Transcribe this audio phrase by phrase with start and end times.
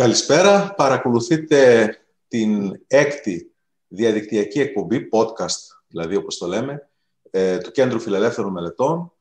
[0.00, 0.74] Καλησπέρα.
[0.76, 1.88] Παρακολουθείτε
[2.28, 3.54] την έκτη
[3.88, 6.88] διαδικτυακή εκπομπή, podcast, δηλαδή όπως το λέμε,
[7.30, 9.12] ε, του Κέντρου Φιλελεύθερων Μελετών,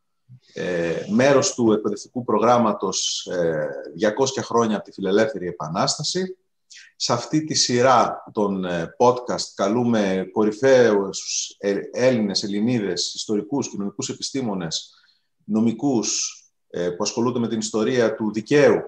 [0.53, 3.29] ε, μέρος του εκπαιδευτικού προγράμματος
[3.95, 6.37] 200 ε, χρόνια από τη Φιλελεύθερη Επανάσταση.
[6.95, 8.65] Σε αυτή τη σειρά των
[8.97, 11.55] podcast καλούμε κορυφαίους
[11.91, 14.93] Έλληνες, Ελληνίδες, ιστορικούς, κοινωνικούς επιστήμονες,
[15.43, 16.33] νομικούς
[16.69, 18.81] που ασχολούνται με την ιστορία του δικαίου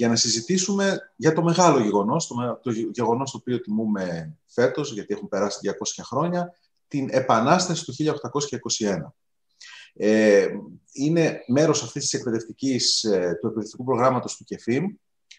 [0.00, 5.14] για να συζητήσουμε για το μεγάλο γεγονός, το, το γεγονός το οποίο τιμούμε φέτος, γιατί
[5.14, 6.54] έχουν περάσει 200 χρόνια,
[6.88, 7.94] την Επανάσταση του
[8.78, 8.96] 1821.
[9.94, 10.46] Ε,
[10.92, 14.84] είναι μέρος αυτής της εκπαιδευτικής, ε, του εκπαιδευτικού προγράμματος του ΚΕΦΙΜ,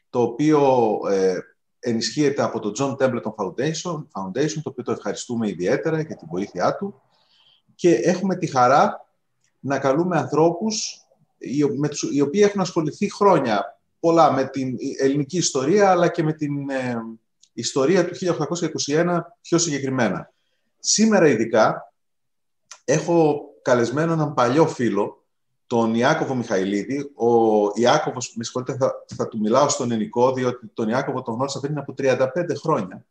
[0.09, 1.37] το οποίο ε,
[1.79, 6.75] ενισχύεται από το John Templeton Foundation, Foundation, το οποίο το ευχαριστούμε ιδιαίτερα για την βοήθειά
[6.75, 7.01] του
[7.75, 9.09] και έχουμε τη χαρά
[9.59, 11.05] να καλούμε ανθρώπους
[12.11, 16.95] οι οποίοι έχουν ασχοληθεί χρόνια πολλά με την ελληνική ιστορία, αλλά και με την ε,
[17.53, 18.15] ιστορία του
[18.87, 20.33] 1821 πιο συγκεκριμένα.
[20.79, 21.93] Σήμερα ειδικά
[22.85, 25.25] έχω καλεσμένο έναν παλιό φίλο,
[25.67, 27.11] τον Ιάκωβο Μιχαηλίδη.
[27.15, 31.59] Ο Ιάκωβος, με συγχωρείτε, θα, θα του μιλάω στον ελληνικό, διότι τον Ιάκωβο τον γνώρισα
[31.59, 33.05] πριν από 35 χρόνια.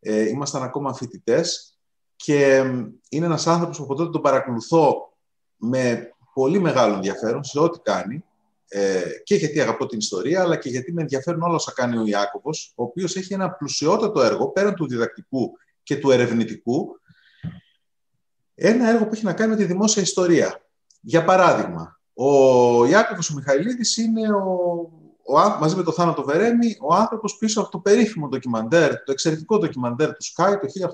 [0.00, 1.78] Ε, ήμασταν ακόμα φοιτητές
[2.16, 2.64] και
[3.08, 5.12] είναι ένας άνθρωπος που από τότε τον παρακολουθώ
[5.56, 8.24] με πολύ μεγάλο ενδιαφέρον σε ό,τι κάνει
[8.72, 12.04] ε, και γιατί αγαπώ την ιστορία, αλλά και γιατί με ενδιαφέρουν όλα όσα κάνει ο
[12.06, 17.00] Ιάκωβος, ο οποίος έχει ένα πλουσιότατο έργο, πέραν του διδακτικού και του ερευνητικού,
[18.54, 20.62] ένα έργο που έχει να κάνει με τη δημόσια ιστορία.
[21.00, 24.80] Για παράδειγμα, ο Ιάκωβος ο Μιχαηλίδης είναι ο,
[25.22, 29.58] ο, μαζί με τον Θάνατο Βερέμι ο άνθρωπος πίσω από το περίφημο ντοκιμαντέρ, το εξαιρετικό
[29.58, 30.92] ντοκιμαντέρ του Sky το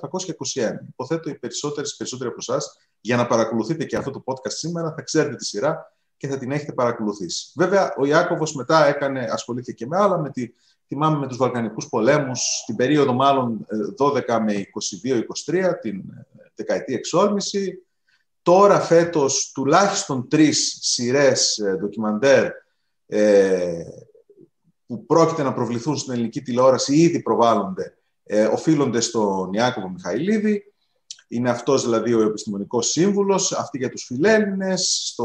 [0.54, 0.72] 1821.
[0.88, 5.02] Υποθέτω οι περισσότεροι, περισσότεροι από εσάς, για να παρακολουθείτε και αυτό το podcast σήμερα, θα
[5.02, 7.52] ξέρετε τη σειρά και θα την έχετε παρακολουθήσει.
[7.56, 10.48] Βέβαια, ο Ιάκωβος μετά έκανε, ασχολήθηκε και με άλλα, με τη,
[10.86, 13.66] θυμάμαι με τους Βαλκανικούς πολέμους, την περίοδο μάλλον
[13.98, 14.52] 12 ε, με
[15.46, 17.80] 22-23, την ε, δεκαετή εξόρμηση.
[18.42, 22.50] Τώρα φέτος τουλάχιστον τρεις σειρές ε, ντοκιμαντέρ
[23.06, 23.82] ε,
[24.86, 30.72] που πρόκειται να προβληθούν στην ελληνική τηλεόραση ήδη προβάλλονται, ε, οφείλονται στον Ιάκωβο Μιχαηλίδη.
[31.28, 35.24] Είναι αυτός δηλαδή ο επιστημονικός σύμβουλος, αυτή για τους φιλέλληνες, στο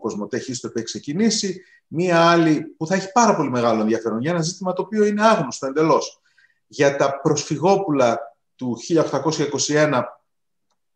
[0.00, 4.42] Κοσμοτέχιστο που έχει ξεκινήσει, μία άλλη που θα έχει πάρα πολύ μεγάλο ενδιαφέρον για ένα
[4.42, 6.20] ζήτημα το οποίο είναι άγνωστο εντελώς.
[6.66, 8.18] Για τα προσφυγόπουλα
[8.56, 8.76] του
[9.66, 10.02] 1821,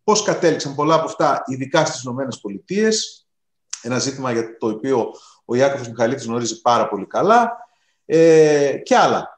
[0.04, 3.26] πώς κατέληξαν πολλά από αυτά, ειδικά στις Ηνωμένες Πολιτείες,
[3.82, 5.12] ένα ζήτημα για το οποίο
[5.44, 7.56] ο Ιάκωβος Μιχαλίτης γνωρίζει πάρα πολύ καλά,
[8.04, 9.37] ε, και άλλα.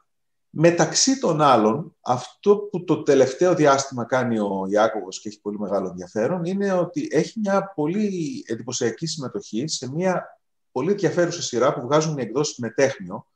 [0.52, 5.88] Μεταξύ των άλλων, αυτό που το τελευταίο διάστημα κάνει ο Ιάκωβος και έχει πολύ μεγάλο
[5.88, 10.40] ενδιαφέρον είναι ότι έχει μια πολύ εντυπωσιακή συμμετοχή σε μια
[10.72, 13.26] πολύ ενδιαφέρουσα σειρά που βγάζουν οι εκδόσεις με τέχνιο,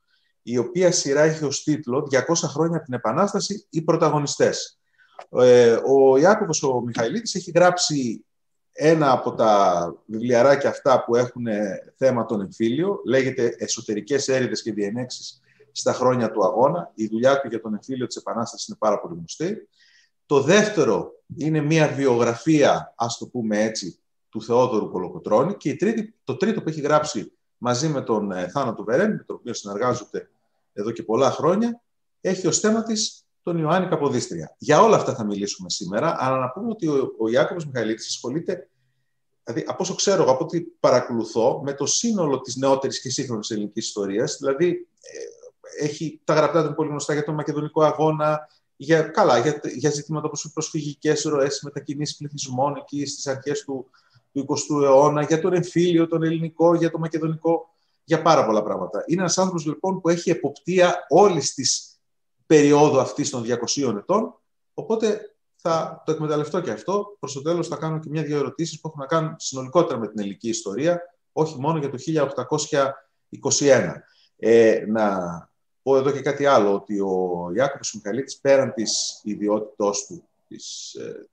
[0.41, 4.79] η οποία σειρά έχει ως τίτλο «200 χρόνια από την Επανάσταση, οι πρωταγωνιστές».
[5.29, 8.25] Ε, ο Ιάκωβος ο Μιχαηλίτης έχει γράψει
[8.71, 11.45] ένα από τα βιβλιαράκια αυτά που έχουν
[11.97, 15.39] θέμα τον εμφύλιο, λέγεται «Εσωτερικές έρηδες και διενέξεις
[15.77, 16.91] στα χρόνια του αγώνα.
[16.95, 19.67] Η δουλειά του για τον εμφύλιο της Επανάστασης είναι πάρα πολύ γνωστή.
[20.25, 23.99] Το δεύτερο είναι μια βιογραφία, ας το πούμε έτσι,
[24.29, 28.47] του Θεόδωρου Κολοκοτρώνη και η τρίτη, το τρίτο που έχει γράψει μαζί με τον ε,
[28.47, 30.29] Θάνατο Βερέν, με τον οποίο συνεργάζονται
[30.73, 31.81] εδώ και πολλά χρόνια,
[32.21, 34.55] έχει ως θέμα της τον Ιωάννη Καποδίστρια.
[34.57, 38.69] Για όλα αυτά θα μιλήσουμε σήμερα, αλλά να πούμε ότι ο, ο Ιάκωβος Μιχαηλίτης ασχολείται,
[39.43, 43.87] δηλαδή από όσο ξέρω, από ό,τι παρακολουθώ, με το σύνολο της νεότερης και σύγχρονης ελληνικής
[43.87, 45.34] ιστορίας, δηλαδή ε,
[45.79, 50.27] έχει τα γραπτά του πολύ γνωστά για τον Μακεδονικό αγώνα, για, καλά, για, για ζητήματα
[50.27, 53.89] όπως οι προσφυγικές ροές, μετακινήσεις πληθυσμών εκεί στις αρχές του,
[54.31, 57.69] του 20ου αιώνα, για τον εμφύλιο, τον ελληνικό, για το μακεδονικό,
[58.03, 59.03] για πάρα πολλά πράγματα.
[59.07, 61.99] Είναι ένας άνθρωπος λοιπόν που έχει εποπτεία όλη της
[62.45, 63.43] περίοδου αυτής των
[63.75, 64.39] 200 ετών,
[64.73, 67.15] οπότε θα το εκμεταλλευτώ και αυτό.
[67.19, 70.19] Προς το τέλος θα κάνω και μια-δυο ερωτήσεις που έχουν να κάνουν συνολικότερα με την
[70.19, 71.01] ελληνική ιστορία,
[71.31, 71.97] όχι μόνο για το
[73.59, 73.93] 1821.
[74.37, 75.19] Ε, να
[75.85, 81.29] πω εδώ και κάτι άλλο, ότι ο Ιάκωβος Μιχαλίτης πέραν της ιδιότητός του της, ε,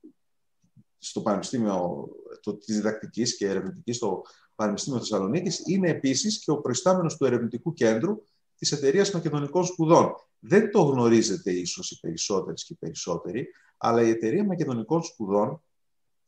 [0.97, 2.09] στο Πανεπιστήμιο
[2.41, 4.21] το, της Διδακτικής και Ερευνητικής στο
[4.55, 8.23] Πανεπιστήμιο Θεσσαλονίκης είναι επίσης και ο προϊστάμενος του Ερευνητικού Κέντρου
[8.55, 10.15] της Εταιρείας Μακεδονικών Σπουδών.
[10.39, 13.47] Δεν το γνωρίζετε ίσως οι περισσότερες και οι περισσότεροι,
[13.77, 15.63] αλλά η Εταιρεία Μακεδονικών Σπουδών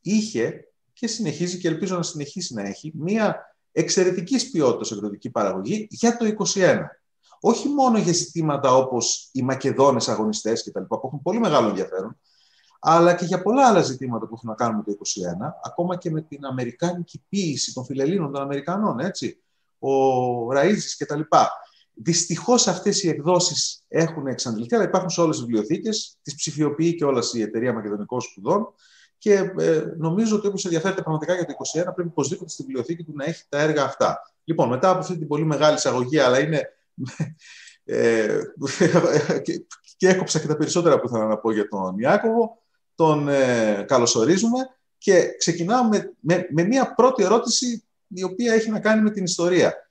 [0.00, 6.16] είχε και συνεχίζει και ελπίζω να συνεχίσει να έχει μία εξαιρετικής ποιότητας εκδοτική παραγωγή για
[6.16, 6.78] το 2021
[7.40, 11.68] όχι μόνο για ζητήματα όπως οι Μακεδόνες αγωνιστές και τα λοιπά, που έχουν πολύ μεγάλο
[11.68, 12.18] ενδιαφέρον,
[12.80, 14.98] αλλά και για πολλά άλλα ζητήματα που έχουν να κάνουν με το
[15.44, 19.42] 2021, ακόμα και με την αμερικάνικη ποίηση των φιλελλήνων των Αμερικανών, έτσι,
[19.78, 19.90] ο
[20.52, 21.50] Ραΐζης και τα λοιπά.
[21.94, 26.18] Δυστυχώς αυτές οι εκδόσεις έχουν εξαντληθεί, αλλά υπάρχουν σε όλες τις βιβλιοθήκες.
[26.22, 28.74] Τις ψηφιοποιεί και όλας η Εταιρεία Μακεδονικών Σπουδών.
[29.18, 33.12] Και ε, νομίζω ότι όποιο ενδιαφέρεται πραγματικά για το 2021 πρέπει οπωσδήποτε στη βιβλιοθήκη του
[33.14, 34.20] να έχει τα έργα αυτά.
[34.44, 36.75] Λοιπόν, μετά από αυτή την πολύ μεγάλη εισαγωγή, αλλά είναι.
[37.88, 38.38] Ε,
[39.42, 39.66] και,
[39.96, 42.62] και έκοψα και τα περισσότερα που ήθελα να πω για τον Ιάκωβο.
[42.94, 44.58] Τον ε, καλωσορίζουμε
[44.98, 49.90] και ξεκινάμε με, με, μια πρώτη ερώτηση η οποία έχει να κάνει με την ιστορία.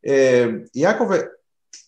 [0.00, 1.28] Ε, Ιάκωβε,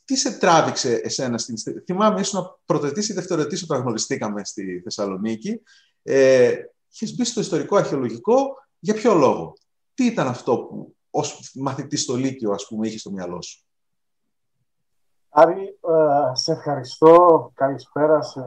[0.04, 1.82] τι σε τράβηξε εσένα στην ιστορία.
[1.86, 5.62] Θυμάμαι, ήσουν πρωτοετής ή δευτεροετής όταν γνωριστήκαμε στη Θεσσαλονίκη.
[6.02, 6.54] Ε,
[6.92, 9.56] Είχες μπει στο ιστορικό αρχαιολογικό για ποιο λόγο;
[9.94, 13.64] Τι ήταν αυτό που ως μαθητής στο Λύκειο, ας πούμε, είχες στο μυαλό σου;
[15.34, 17.50] Άρη, ε, σε ευχαριστώ.
[17.54, 18.44] Καλησπέρα σε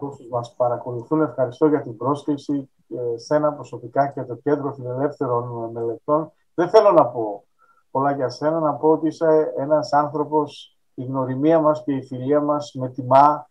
[0.00, 1.20] όσους μας παρακολουθούν.
[1.20, 2.70] Ευχαριστώ για την πρόσκληση
[3.16, 6.32] σένα προσωπικά και το Κέντρο Φιλελεύθερων Μελετών.
[6.54, 7.44] Δεν θέλω να πω
[7.90, 12.40] πολλά για σένα, να πω ότι είσαι ένας άνθρωπος, η γνωριμία μας και η φιλία
[12.40, 13.48] μας με τιμά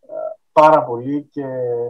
[0.00, 0.12] ε,
[0.52, 1.46] πάρα πολύ και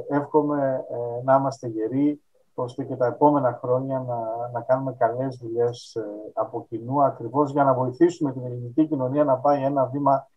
[0.08, 2.22] εύχομαι ε, να είμαστε γεροί
[2.58, 6.04] ώστε και τα επόμενα χρόνια να, να κάνουμε καλές δουλειές ε,
[6.34, 10.28] από κοινού ακριβώς για να βοηθήσουμε την ελληνική κοινωνία να πάει ένα βήμα,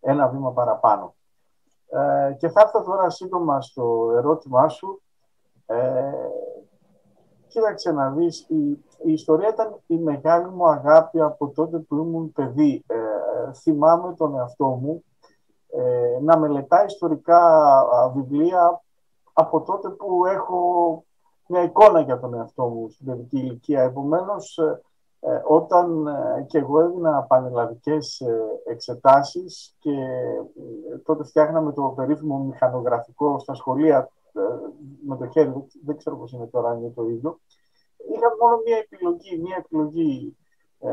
[0.00, 1.14] ένα βήμα παραπάνω.
[1.88, 5.02] Ε, και θα έρθω τώρα σύντομα στο ερώτημά σου.
[5.66, 6.12] Ε,
[7.46, 8.70] κοίταξε να δεις, η,
[9.02, 12.84] η, ιστορία ήταν η μεγάλη μου αγάπη από τότε που ήμουν παιδί.
[12.86, 15.04] Ε, θυμάμαι τον εαυτό μου
[15.70, 17.40] ε, να μελετά ιστορικά
[18.14, 18.82] βιβλία
[19.32, 21.04] από τότε που έχω
[21.48, 23.82] μια εικόνα για τον εαυτό μου στην παιδική ηλικία.
[23.82, 24.82] Επομένως, ε,
[25.20, 28.22] ε, όταν ε, και εγώ έδινα πανελλαδικές
[28.64, 29.92] εξετάσεις και
[31.04, 34.10] τότε φτιάχναμε το περίφημο μηχανογραφικό στα σχολεία
[35.06, 35.52] με το χέρι,
[35.84, 37.40] δεν ξέρω πώς είναι τώρα αν είναι το ίδιο,
[37.96, 40.36] είχα μόνο μία επιλογή, μία επιλογή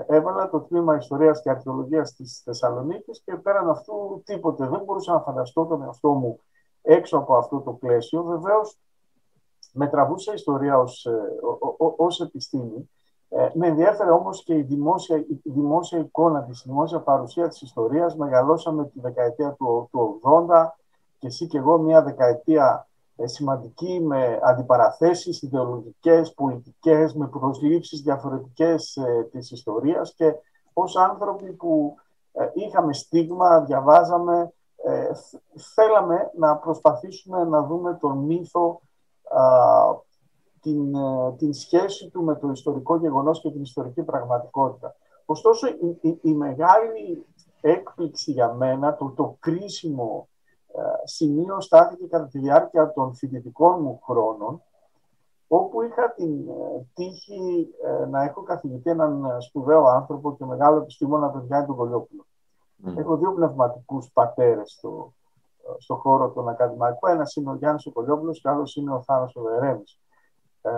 [0.08, 4.68] έβαλα το τμήμα Ιστορίας και Αρχαιολογίας της Θεσσαλονίκης και πέραν αυτού τίποτε.
[4.68, 6.40] Δεν μπορούσα να φανταστώ τον εαυτό μου
[6.82, 8.24] έξω από αυτό το πλαίσιο.
[8.24, 8.78] Βεβαίως
[9.74, 11.20] με τραβούσε η ιστορία ως, ε,
[11.98, 12.90] ως επιστήμη.
[13.36, 17.62] Ε, με ενδιαφέρε όμως και η δημόσια, η δημόσια εικόνα της, η δημόσια παρουσία της
[17.62, 18.16] ιστορίας.
[18.16, 20.78] Μεγαλώσαμε τη δεκαετία του, του 80
[21.20, 28.96] και εσύ και εγώ μια δεκαετία ε, σημαντική με αντιπαραθέσεις ιδεολογικές, πολιτικές, με προσλήψεις διαφορετικές
[28.96, 30.34] ε, της ιστορίας και
[30.74, 31.96] ως άνθρωποι που
[32.54, 34.54] είχαμε στίγμα, διαβάζαμε,
[35.74, 38.82] θέλαμε να προσπαθήσουμε να δούμε τον μύθο
[40.64, 44.96] την, ε, την σχέση του με το ιστορικό γεγονός και την ιστορική πραγματικότητα.
[45.26, 45.68] Ωστόσο,
[46.22, 47.26] η, μεγάλη
[47.62, 50.28] έκπληξη για μένα, το, το κρίσιμο
[50.76, 54.62] ε, σημείο στάθηκε κατά τη διάρκεια των φοιτητικών μου χρόνων,
[55.48, 57.68] όπου είχα την ε, τύχη
[58.10, 62.26] να έχω καθηγητή έναν σπουδαίο άνθρωπο και μεγάλο επιστήμονα, τον Γιάννη τον Κολιόπουλο.
[62.98, 65.14] Έχω δύο πνευματικούς πατέρες στο,
[65.78, 67.12] στον χώρο των ακαδημαϊκών.
[67.12, 69.84] Ένας είναι ο Γιάννης Οκολιόπουλος και άλλος είναι ο Θάνο Οδερέμι.
[70.62, 70.72] Ε,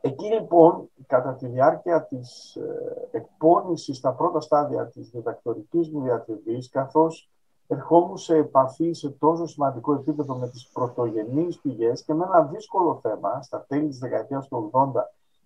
[0.00, 6.68] εκεί λοιπόν, κατά τη διάρκεια της ε, εκπόνησης στα πρώτα στάδια της διδακτορικής μου διατριβής,
[6.68, 7.30] καθώς
[7.66, 12.98] ερχόμουν σε επαφή σε τόσο σημαντικό επίπεδο με τις πρωτογενείς πηγές και με ένα δύσκολο
[13.02, 14.92] θέμα στα τέλη της δεκαετίας του 80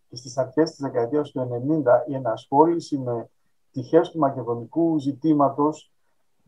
[0.09, 3.31] και στις αρχές της δεκαετίας του 90 η ενασχόληση με
[3.71, 5.92] τυχές του μακεδονικού ζητήματος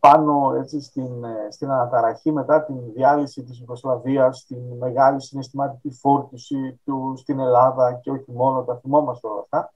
[0.09, 6.81] πάνω έτσι, στην, ε, στην αναταραχή μετά την διάλυση της Ιουγκοσλαβίας, στην μεγάλη συναισθηματική φόρτιση
[6.85, 9.73] του στην Ελλάδα και όχι μόνο, τα θυμόμαστε όλα αυτά,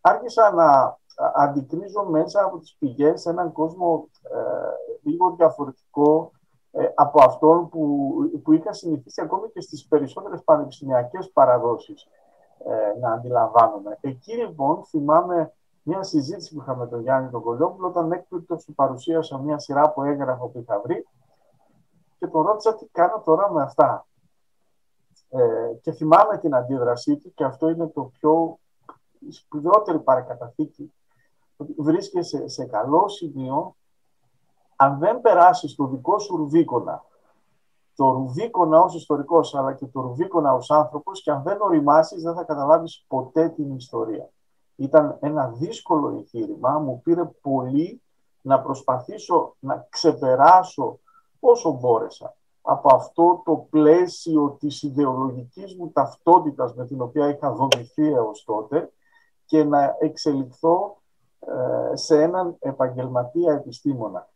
[0.00, 0.98] άρχισα να
[1.34, 4.38] αντικρίζω μέσα από τις πηγές έναν κόσμο ε,
[5.02, 6.30] λίγο διαφορετικό
[6.70, 12.08] ε, από αυτόν που, που είχα συνηθίσει ακόμη και στις περισσότερες πανεπιστημιακές παραδόσεις
[12.64, 13.98] ε, να αντιλαμβάνομαι.
[14.00, 15.52] Εκεί λοιπόν θυμάμαι
[15.82, 19.84] μια συζήτηση που είχαμε με τον Γιάννη τον Κολιόπουλο, όταν έκπληκτο του παρουσίασα μια σειρά
[19.84, 21.06] από έγγραφα που είχα βρει
[22.18, 24.06] και τον ρώτησα τι κάνω τώρα με αυτά.
[25.28, 28.58] Ε, και θυμάμαι την αντίδρασή του και αυτό είναι το πιο
[29.28, 30.92] σπουδαιότερη παρακαταθήκη.
[31.56, 33.74] Ότι βρίσκεσαι σε καλό σημείο
[34.76, 37.04] αν δεν περάσεις το δικό σου ρουβίκονα,
[37.96, 42.34] το ρουβίκονα ως ιστορικός αλλά και το ρουβίκονα ως άνθρωπος και αν δεν οριμάσεις δεν
[42.34, 44.30] θα καταλάβεις ποτέ την ιστορία.
[44.80, 48.02] Ήταν ένα δύσκολο εγχείρημα, μου πήρε πολύ
[48.42, 50.98] να προσπαθήσω να ξεπεράσω
[51.40, 58.12] όσο μπόρεσα από αυτό το πλαίσιο της ιδεολογικής μου ταυτότητας με την οποία είχα δομηθεί
[58.12, 58.92] έως τότε
[59.44, 60.96] και να εξελιχθώ
[61.40, 64.28] ε, σε έναν επαγγελματία επιστήμονα.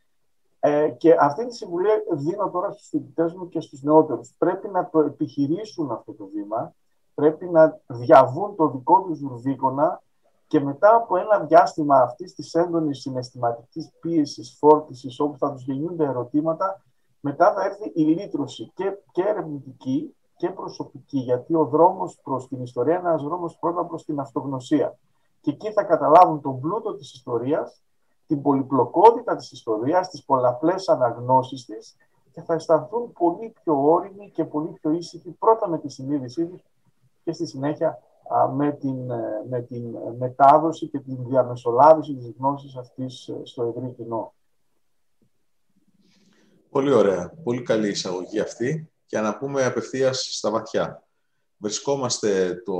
[0.60, 4.34] Ε, και αυτή τη συμβουλή δίνω τώρα στους φοιτητές μου και στους νεότερους.
[4.38, 6.74] Πρέπει να το επιχειρήσουν αυτό το βήμα,
[7.14, 10.02] πρέπει να διαβούν το δικό τους ρουβίκονα
[10.46, 16.04] και μετά από ένα διάστημα αυτής της έντονης συναισθηματικής πίεσης, φόρτισης, όπου θα τους γεννιούνται
[16.04, 16.82] ερωτήματα,
[17.20, 22.62] μετά θα έρθει η λύτρωση και, και ερευνητική και προσωπική, γιατί ο δρόμος προς την
[22.62, 24.98] ιστορία είναι ένας δρόμος πρώτα προς την αυτογνωσία.
[25.40, 27.82] Και εκεί θα καταλάβουν τον πλούτο της ιστορίας,
[28.26, 31.96] την πολυπλοκότητα της ιστορίας, τις πολλαπλές αναγνώσεις της
[32.32, 36.62] και θα αισθανθούν πολύ πιο όριμοι και πολύ πιο ήσυχοι πρώτα με τη συνείδησή τους
[37.24, 38.02] και στη συνέχεια
[38.56, 39.84] με την, ε, με την
[40.18, 44.34] μετάδοση και την διαμεσολάβηση της γνώσης αυτής ε, στο ευρύ κοινό.
[46.70, 47.34] Πολύ ωραία.
[47.42, 48.92] Πολύ καλή εισαγωγή αυτή.
[49.06, 51.06] Και να πούμε απευθείας στα βαθιά.
[51.56, 52.74] Βρισκόμαστε το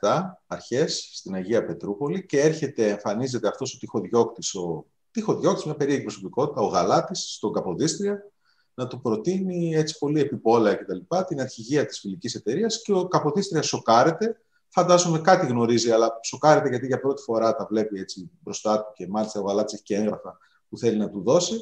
[0.00, 6.02] 1817 αρχές στην Αγία Πετρούπολη και έρχεται, εμφανίζεται αυτός ο τυχοδιώκτης, ο τυχοδιώκτης με περίεργη
[6.02, 8.30] προσωπικότητα, ο Γαλάτης, στον Καποδίστρια,
[8.78, 10.96] να του προτείνει έτσι πολύ επιπόλαια κτλ.
[11.26, 14.40] την αρχηγία της φιλικής εταιρείας και ο Καποδίστρια σοκάρεται.
[14.68, 19.08] Φαντάζομαι κάτι γνωρίζει, αλλά σοκάρεται γιατί για πρώτη φορά τα βλέπει έτσι μπροστά του και
[19.08, 21.54] μάλιστα ο Γαλάτης έχει και έγγραφα που θέλει να του δώσει.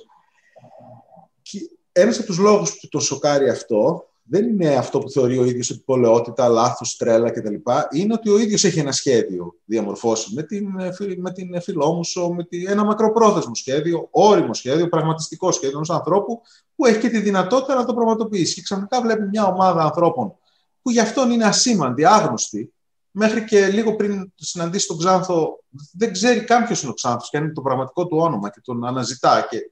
[1.42, 1.58] Και
[1.92, 5.70] ένας από τους λόγους που τον σοκάρει αυτό δεν είναι αυτό που θεωρεί ο ίδιος
[5.70, 7.54] ότι πολεότητα, λάθος, τρέλα κτλ.
[7.90, 10.68] Είναι ότι ο ίδιος έχει ένα σχέδιο διαμορφώσει με την,
[11.16, 16.40] με την φιλόμουσο, με την, ένα μακροπρόθεσμο σχέδιο, όριμο σχέδιο, πραγματιστικό σχέδιο ενός ανθρώπου
[16.76, 18.54] που έχει και τη δυνατότητα να το πραγματοποιήσει.
[18.54, 20.34] Και ξαφνικά βλέπει μια ομάδα ανθρώπων
[20.82, 22.72] που γι' αυτόν είναι ασήμαντοι, άγνωστοι,
[23.10, 27.36] μέχρι και λίγο πριν συναντήσει τον Ξάνθο, δεν ξέρει καν ποιο είναι ο Ξάνθος και
[27.36, 29.70] αν είναι το πραγματικό του όνομα και τον αναζητά και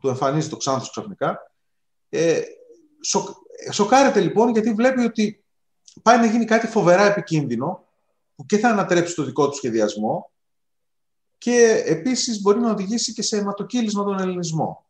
[0.00, 1.52] του εμφανίζει το Ξάνθος ξαφνικά.
[2.08, 2.40] Ε,
[3.70, 5.44] Σοκάρεται λοιπόν γιατί βλέπει ότι
[6.02, 7.84] πάει να γίνει κάτι φοβερά επικίνδυνο
[8.36, 10.30] που και θα ανατρέψει το δικό του σχεδιασμό
[11.38, 14.84] και επίσης μπορεί να οδηγήσει και σε αιματοκύλισμα τον ελληνισμό.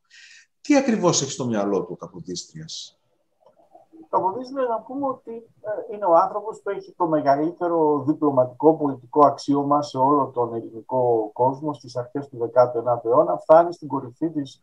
[0.60, 2.98] Τι ακριβώς έχει στο μυαλό του ο Καποδίστριας;
[4.02, 9.26] Ο Καποδίστριας να πούμε ότι ε, είναι ο άνθρωπος που έχει το μεγαλύτερο διπλωματικό πολιτικό
[9.26, 13.38] αξίωμα σε όλο τον ελληνικό κόσμο στις αρχές του 19ου αιώνα.
[13.38, 14.60] Φτάνει στην κορυφή της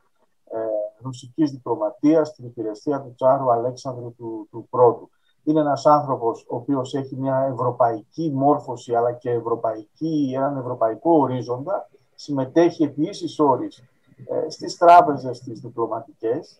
[1.00, 5.10] ε, ρουσικής διπλωματίας στην υπηρεσία του Τσάρου Αλέξανδρου του, του Πρώτου.
[5.44, 11.90] Είναι ένας άνθρωπος ο οποίος έχει μια ευρωπαϊκή μόρφωση αλλά και ευρωπαϊκή, έναν ευρωπαϊκό ορίζοντα,
[12.16, 13.84] συμμετέχει επί ίσης όρης
[14.26, 16.58] ε, στις τράπεζες τις διπλωματικές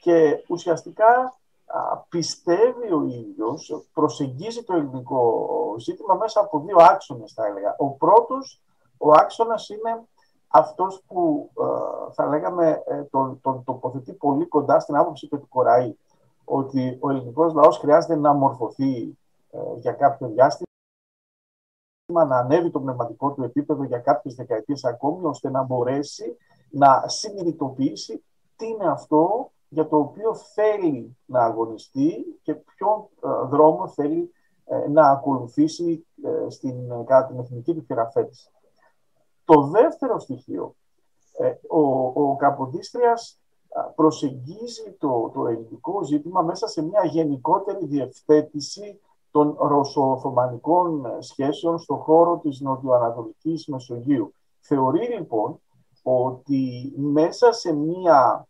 [0.00, 1.38] και ουσιαστικά
[2.08, 7.74] πιστεύει ο ίδιος, προσεγγίζει το ελληνικό ζήτημα μέσα από δύο άξονες θα έλεγα.
[7.78, 8.62] Ο πρώτος,
[8.98, 10.06] ο άξονας είναι
[10.48, 15.96] αυτός που ε, θα λέγαμε ε, τον, τον τοποθετεί πολύ κοντά στην άποψη του Κοραή
[16.44, 19.18] ότι ο ελληνικός λαός χρειάζεται να μορφωθεί
[19.50, 20.66] ε, για κάποιο διάστημα
[22.12, 26.36] να ανέβει το πνευματικό του επίπεδο για κάποιες δεκαετίες ακόμη ώστε να μπορέσει
[26.70, 28.22] να συνειδητοποιήσει
[28.56, 33.08] τι είναι αυτό για το οποίο θέλει να αγωνιστεί και ποιον
[33.48, 34.32] δρόμο θέλει
[34.88, 36.06] να ακολουθήσει
[36.48, 38.50] στην, κατά την εθνική του χειραφέτηση.
[39.48, 40.74] Το δεύτερο στοιχείο,
[41.38, 41.80] ε, ο,
[42.22, 43.38] ο Καποδίστριας
[43.94, 49.00] προσεγγίζει το, το ελληνικό ζήτημα μέσα σε μια γενικότερη διευθέτηση
[49.30, 54.32] των ρωσο-οθωμανικών σχέσεων στον χώρο της νοτιοανατολικής Μεσογείου.
[54.60, 55.60] Θεωρεί λοιπόν
[56.02, 58.46] ότι μέσα σε μια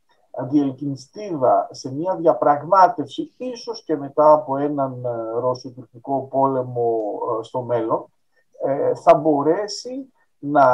[0.48, 7.02] διελκυνστίδα, σε μια διαπραγμάτευση, ίσως και μετά από έναν ε, ρωσο-τουρκικό πόλεμο
[7.40, 8.06] ε, στο μέλλον,
[9.02, 10.66] θα μπορέσει να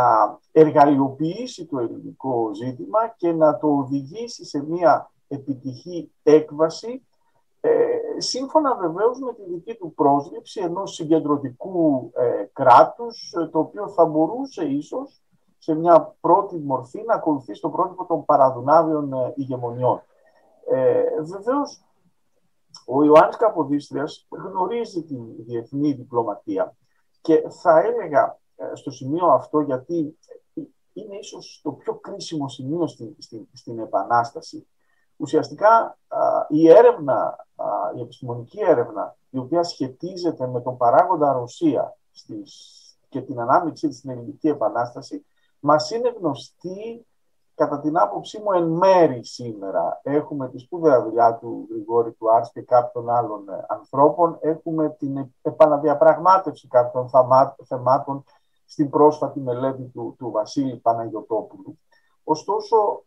[0.53, 7.03] εργαλειοποιήσει το ελληνικό ζήτημα και να το οδηγήσει σε μια επιτυχή έκβαση
[7.61, 7.71] ε,
[8.17, 14.05] σύμφωνα βεβαίως με τη δική του πρόσληψη ενός συγκεντρωτικού ε, κράτους ε, το οποίο θα
[14.05, 15.23] μπορούσε ίσως
[15.59, 20.03] σε μια πρώτη μορφή να ακολουθεί στο πρότυπο των παραδουνάβιων ε, ηγεμονιών.
[20.71, 21.85] Ε, βεβαίως,
[22.87, 26.77] ο Ιωάννης Καποδίστριας γνωρίζει τη διεθνή διπλωματία
[27.21, 28.44] και θα έλεγα ε,
[28.75, 30.19] στο σημείο αυτό γιατί
[30.93, 34.67] είναι ίσως το πιο κρίσιμο σημείο στην, στην, στην Επανάσταση.
[35.17, 35.99] Ουσιαστικά
[36.49, 37.47] η έρευνα,
[37.97, 43.99] η επιστημονική έρευνα η οποία σχετίζεται με τον παράγοντα Ρωσία στις, και την ανάμειξή της
[43.99, 45.25] στην Ελληνική Επανάσταση
[45.61, 47.07] μας είναι γνωστή
[47.55, 50.01] κατά την άποψή μου εν μέρη σήμερα.
[50.03, 54.39] Έχουμε τη σπουδαία δουλειά του Γρηγόρη του Άρς και κάποιων άλλων ε, ανθρώπων.
[54.41, 57.11] Έχουμε την επαναδιαπραγμάτευση κάποιων
[57.65, 58.25] θεμάτων
[58.75, 61.79] στην πρόσφατη μελέτη του, του Βασίλη Παναγιωτόπουλου.
[62.25, 63.05] Ωστόσο,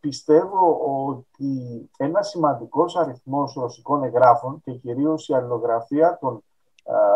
[0.00, 6.42] πιστεύω ότι ένας σημαντικός αριθμός ρωσικών εγγράφων και κυρίως η αλληλογραφία των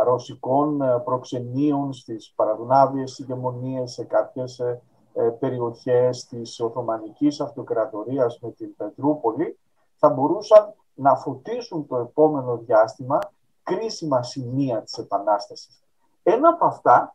[0.04, 4.82] ρωσικών ε, προξενείων στις παραδουνάβιες ηγεμονίες σε κάποιες ε,
[5.14, 9.58] ε, περιοχές της Οθωμανικής Αυτοκρατορίας με την Πετρούπολη
[9.96, 13.18] θα μπορούσαν να φωτίσουν το επόμενο διάστημα
[13.62, 15.82] κρίσιμα σημεία της Επανάστασης.
[16.22, 17.14] ένα από αυτά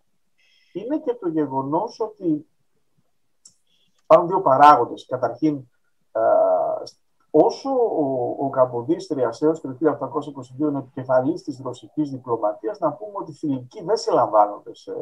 [0.80, 2.48] είναι και το γεγονός ότι
[4.04, 5.06] υπάρχουν δύο παράγοντες.
[5.06, 5.68] Καταρχήν,
[7.32, 9.90] όσο ο, ο Καποδίστριας έως το 1822
[10.58, 14.94] είναι επικεφαλής της ρωσικής διπλωματίας, να πούμε ότι οι φιλικοί δεν συλλαμβάνονται σε,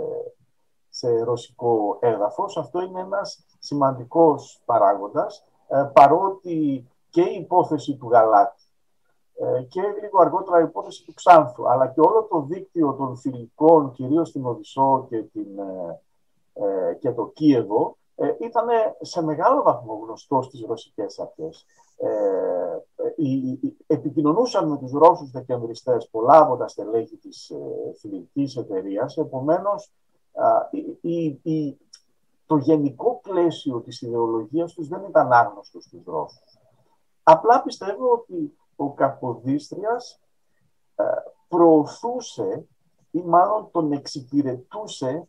[0.90, 2.58] σε ρωσικό έδαφος.
[2.58, 8.63] Αυτό είναι ένας σημαντικός παράγοντας, ε, παρότι και η υπόθεση του Γαλάτη ε,
[9.68, 14.30] και λίγο αργότερα η υπόθεση του Ξάνθου, αλλά και όλο το δίκτυο των φιλικών, κυρίως
[14.30, 15.60] στην Οδυσσό και, την,
[16.54, 17.98] ε, και το Κίεβο,
[18.40, 18.68] ήταν
[19.02, 21.66] σε μεγάλο βαθμό γνωστός στις ρωσικές αρχές.
[23.88, 27.52] επικοινωνούσαν με τους Ρώσους δεκεμβριστές πολλά από τα στελέχη της
[28.00, 29.92] φιλικής εταιρείας, επομένως
[31.02, 31.78] η,
[32.46, 36.60] το γενικό πλαίσιο της ιδεολογίας τους δεν ήταν άγνωστος στους Ρώσους.
[37.24, 40.20] Απλά πιστεύω ότι ο Καποδίστριας
[40.96, 41.04] ε,
[41.48, 42.68] προωθούσε
[43.12, 45.28] ή μάλλον τον εξυπηρετούσε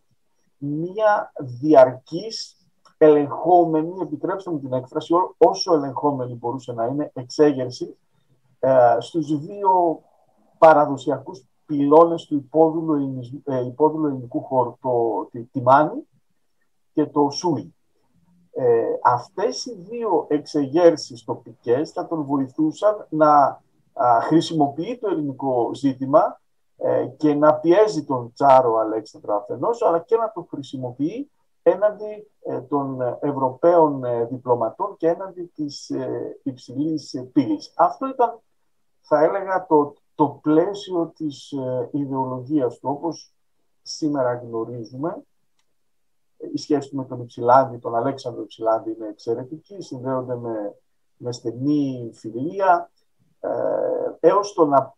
[0.58, 2.56] μία διαρκής
[2.98, 7.96] ελεγχόμενη, επιτρέψτε μου την έκφραση, όσο ελεγχόμενη μπορούσε να είναι, εξέγερση
[8.58, 10.02] ε, στους δύο
[10.58, 16.06] παραδοσιακούς πυλώνες του υπόδουλου, ε, υπόδουλου ελληνικού χώρου, το, τη, τη Μάνη
[16.92, 17.74] και το Σούι.
[18.56, 23.62] Ε, αυτές οι δύο εξεγέρσεις τοπικές θα τον βοηθούσαν να
[24.22, 26.40] χρησιμοποιεί το ελληνικό ζήτημα
[26.76, 31.30] ε, και να πιέζει τον Τσάρο Αλέξανδρο αφενός, αλλά και να το χρησιμοποιεί
[31.62, 35.92] έναντι ε, των Ευρωπαίων διπλωματών και έναντι της
[36.42, 37.72] υψηλής πύλης.
[37.76, 38.40] Αυτό ήταν,
[39.00, 43.34] θα έλεγα, το, το πλαίσιο της ε, ιδεολογίας του, όπως
[43.82, 45.22] σήμερα γνωρίζουμε.
[46.52, 50.74] Η σχέση του με τον Υψηλάνδη, τον Αλέξανδρο Υψηλάνδη είναι εξαιρετική, συνδέονται με,
[51.16, 52.90] με στενή φιλία.
[53.40, 53.50] Ε,
[54.20, 54.94] έως τον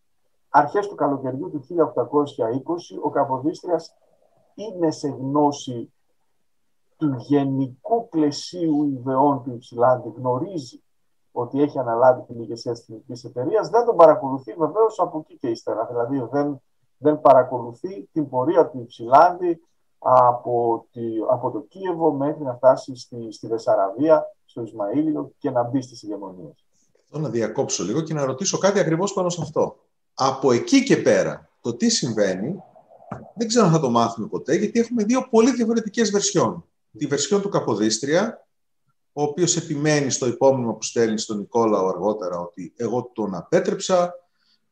[0.49, 3.95] αρχές του καλοκαιριού του 1820, ο Καποδίστριας
[4.55, 5.93] είναι σε γνώση
[6.97, 10.83] του γενικού πλαισίου ιδεών του Υψηλάνδη, γνωρίζει
[11.33, 15.49] ότι έχει αναλάβει την ηγεσία της εθνικής εταιρείας, δεν τον παρακολουθεί βεβαίως από εκεί και
[15.49, 15.87] ύστερα.
[15.87, 16.63] Δηλαδή δεν,
[16.99, 19.61] δεν παρακολουθεί την πορεία του Υψηλάνδη
[19.99, 25.63] από, τη, από το Κίεβο μέχρι να φτάσει στη, στη Βεσαραβία, στο Ισμαήλιο και να
[25.63, 26.65] μπει στις ηγεμονίες.
[27.11, 29.77] Θέλω να διακόψω λίγο και να ρωτήσω κάτι ακριβώς πάνω σε αυτό.
[30.15, 32.63] Από εκεί και πέρα, το τι συμβαίνει,
[33.35, 36.65] δεν ξέρω αν θα το μάθουμε ποτέ, γιατί έχουμε δύο πολύ διαφορετικές βερσιόν.
[36.99, 38.47] Τη βερσιόν του Καποδίστρια,
[39.13, 44.15] ο οποίος επιμένει στο υπόμνημα που στέλνει στον Νικόλαο αργότερα ότι εγώ τον απέτρεψα,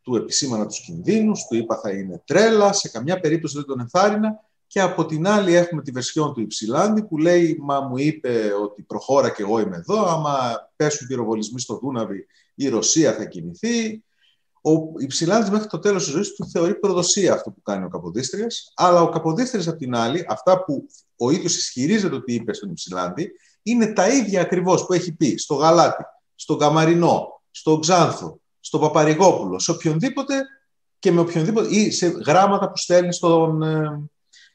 [0.03, 4.45] του επισήμανα τους κινδύνους, του είπα θα είναι τρέλα, σε καμιά περίπτωση δεν τον ενθάρρυνα
[4.75, 8.83] και από την άλλη έχουμε τη βερσιόν του Υψηλάνδη που λέει «Μα μου είπε ότι
[8.83, 14.05] προχώρα και εγώ είμαι εδώ, άμα πέσουν πυροβολισμοί στο Δούναβι η Ρωσία θα κινηθεί».
[14.61, 18.73] Ο Υψηλάνδης μέχρι το τέλος της ζωής του θεωρεί προδοσία αυτό που κάνει ο Καποδίστριας,
[18.75, 23.31] αλλά ο Καποδίστριας απ' την άλλη, αυτά που ο ίδιος ισχυρίζεται ότι είπε στον Υψηλάνδη,
[23.63, 29.59] είναι τα ίδια ακριβώς που έχει πει στο Γαλάτι, στο Καμαρινό, στο Ξάνθο, στο Παπαρηγόπουλο,
[29.59, 30.43] σε οποιονδήποτε
[30.99, 34.09] και με οποιονδήποτε ή σε γράμματα που στέλνει στον, ε,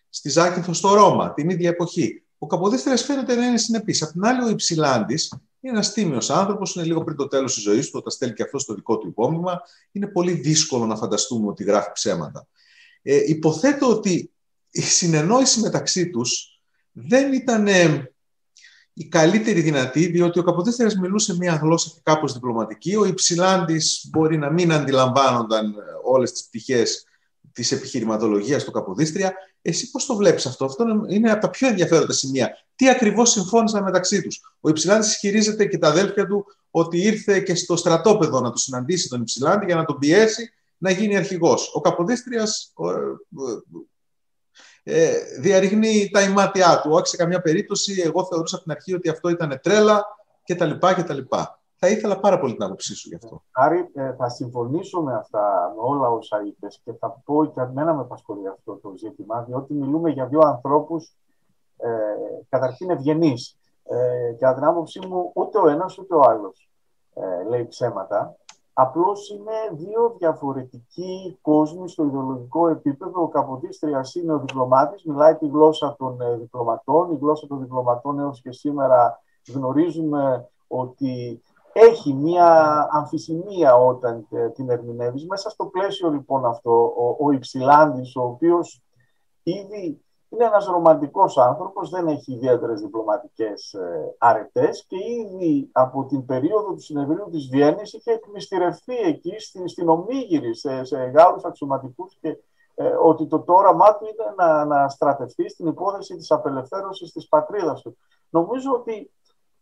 [0.09, 2.23] στη Ζάκυνθο στο Ρώμα την ίδια εποχή.
[2.37, 4.01] Ο Καποδίστρας φαίνεται να είναι συνεπής.
[4.01, 7.63] Απ' την άλλη ο Υψηλάντης είναι ένας τίμιος άνθρωπος, είναι λίγο πριν το τέλος της
[7.63, 9.61] ζωής του, όταν στέλνει και αυτός στο δικό του υπόμνημα.
[9.91, 12.47] Είναι πολύ δύσκολο να φανταστούμε ότι γράφει ψέματα.
[13.01, 14.31] Ε, υποθέτω ότι
[14.71, 17.67] η συνεννόηση μεταξύ τους δεν ήταν
[18.93, 24.51] η καλύτερη δυνατή, διότι ο Καποδίστριας μιλούσε μια γλώσσα κάπως διπλωματική, ο Υψηλάντης μπορεί να
[24.51, 27.03] μην αντιλαμβάνονταν ε, όλες τις πτυχές
[27.51, 29.33] της επιχειρηματολογίας του Καποδίστρια.
[29.61, 32.57] Εσύ πώς το βλέπεις αυτό, αυτό είναι από τα πιο ενδιαφέροντα σημεία.
[32.75, 37.55] Τι ακριβώς συμφώνησαν μεταξύ τους; Ο Υψηλάντης ισχυρίζεται και τα αδέλφια του ότι ήρθε και
[37.55, 41.71] στο στρατόπεδο να το συναντήσει τον Υψηλάντη για να τον πιέσει να γίνει αρχηγός.
[41.73, 42.73] Ο Καποδίστριας
[44.83, 46.91] ε, διαρριγνύει τα ημάτια του.
[46.91, 50.05] Όχι σε καμιά περίπτωση, εγώ θεωρούσα από την αρχή ότι αυτό ήταν τρέλα
[50.45, 50.71] κτλ.
[50.79, 51.19] κτλ.
[51.79, 53.43] Θα ήθελα πάρα πολύ την άποψή σου γι' αυτό.
[53.51, 57.93] Άρη, ε, θα συμφωνήσω με αυτά, με όλα όσα είπες και θα πω και εμένα
[57.93, 61.15] με απασχολεί αυτό το ζήτημα, διότι μιλούμε για δύο ανθρώπους
[61.77, 61.89] ε,
[62.49, 63.57] καταρχήν ευγενείς.
[63.83, 66.69] Ε, και κατά την άποψή μου, ούτε ο ένας ούτε ο άλλος
[67.13, 68.35] ε, λέει ψέματα.
[68.73, 73.21] Απλώς είναι δύο διαφορετικοί κόσμοι στο ιδεολογικό επίπεδο.
[73.21, 77.11] Ο Καποδίστριας είναι ο διπλωμάτης, μιλάει τη γλώσσα των ε, διπλωματών.
[77.11, 79.21] Η γλώσσα των διπλωματών έως και σήμερα
[79.53, 81.41] γνωρίζουμε ότι
[81.73, 85.25] έχει μία αμφισημία όταν ε, την ερμηνεύεις.
[85.25, 88.82] Μέσα στο πλαίσιο λοιπόν αυτό, ο, ο Υψηλάντης, ο οποίος
[89.43, 96.25] ήδη είναι ένας ρομαντικός άνθρωπος, δεν έχει ιδιαίτερες διπλωματικές ε, αρετές και ήδη από την
[96.25, 102.17] περίοδο του συνεδρίου της Βιέννης είχε εκμυστηρευτεί εκεί στην, στην Ομίγυρη σε, σε Γάλλους αξιωματικούς
[102.21, 102.38] και
[102.75, 107.27] ε, ότι το, το όραμά του είναι να, να στρατευτεί στην υπόθεση της απελευθέρωσης της
[107.27, 107.97] πατρίδας του.
[108.29, 109.12] Νομίζω ότι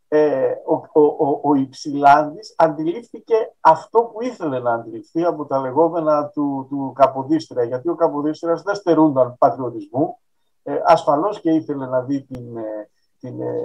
[0.07, 6.27] ε, ο, ο, ο, ο Υψηλάντης αντιλήφθηκε αυτό που ήθελε να αντιληφθεί από τα λεγόμενα
[6.27, 10.17] του, του Καποδίστρια, γιατί ο Καποδίστριας δεν στερούνταν πατριωτισμού,
[10.63, 12.89] ε, ασφαλώς και ήθελε να δει την, ε,
[13.19, 13.55] την ε,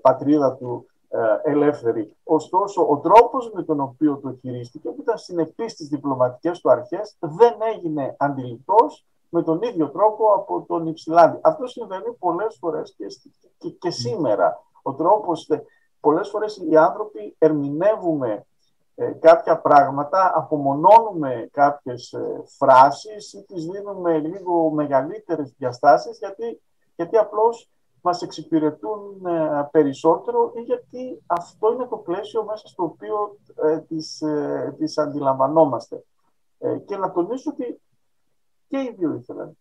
[0.00, 2.16] πατρίδα του ε, ελεύθερη.
[2.24, 7.16] Ωστόσο, ο τρόπος με τον οποίο το χειρίστηκε, που ήταν συνεχής στις διπλωματικές του αρχές,
[7.20, 11.38] δεν έγινε αντιληπτός με τον ίδιο τρόπο από τον Υψηλάντη.
[11.42, 13.06] Αυτό συμβαίνει πολλές φορές και,
[13.58, 14.64] και, και σήμερα.
[14.82, 15.48] Ο τρόπος,
[16.06, 18.46] πολλές φορές οι άνθρωποι ερμηνεύουμε
[18.94, 26.60] ε, κάποια πράγματα, απομονώνουμε κάποιες ε, φράσεις ή τις δίνουμε λίγο μεγαλύτερες διαστάσεις γιατί,
[26.96, 33.38] γιατί απλώς μας εξυπηρετούν ε, περισσότερο ή γιατί αυτό είναι το πλαίσιο μέσα στο οποίο
[33.62, 36.04] ε, τις, ε, τις αντιλαμβανόμαστε.
[36.84, 37.80] και να τονίσω ότι
[38.68, 39.56] και οι δύο ήθελαν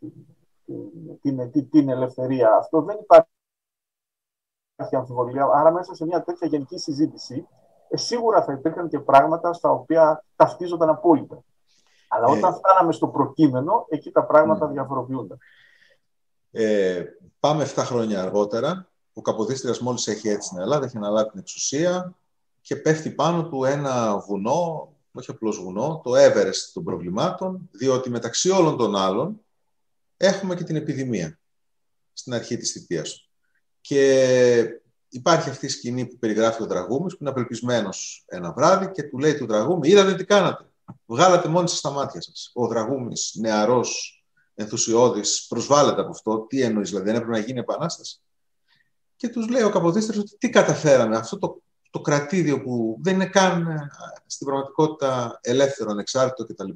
[1.22, 2.56] την, την, την, ελευθερία.
[2.56, 3.35] Αυτό δεν υπάρχει
[4.76, 5.50] αμφιβολία.
[5.54, 7.48] Άρα μέσα σε μια τέτοια γενική συζήτηση
[7.94, 11.44] σίγουρα θα υπήρχαν και πράγματα στα οποία ταυτίζονταν απόλυτα.
[12.08, 15.38] Αλλά όταν φτάναμε στο προκείμενο, εκεί τα πράγματα διαφοροποιούνται.
[16.52, 17.04] Ε,
[17.40, 18.90] πάμε 7 χρόνια αργότερα.
[19.14, 22.16] Ο Καποδίστριας μόλις έχει έτσι στην Ελλάδα, έχει αναλάβει την εξουσία
[22.62, 28.50] και πέφτει πάνω του ένα βουνό, όχι απλώς βουνό, το Everest των προβλημάτων, διότι μεταξύ
[28.50, 29.42] όλων των άλλων
[30.18, 31.40] έχουμε και την επιδημία
[32.14, 33.25] στην αρχή της θητείας του.
[33.88, 34.65] Και
[35.10, 39.17] υπάρχει αυτή η σκηνή που περιγράφει ο Τραγούμης, που είναι απελπισμένος ένα βράδυ και του
[39.17, 40.65] λέει του Τραγούμη, είδατε τι κάνατε,
[41.06, 42.52] βγάλατε μόνοι σας τα μάτια σας.
[42.54, 44.24] Ο Τραγούμης, νεαρός,
[44.56, 46.45] ενθουσιώδης, προσβάλλεται από αυτό.
[46.50, 48.21] Τι εννοείς, δηλαδή, δεν έπρεπε να γίνει επανάσταση.
[49.15, 53.26] Και τους λέει ο Καποδίστριος ότι τι καταφέραμε, αυτό το, το κρατήδιο που δεν είναι
[53.26, 53.89] καν ε,
[54.26, 56.71] στην πραγματικότητα ελεύθερο, ανεξάρτητο κτλ.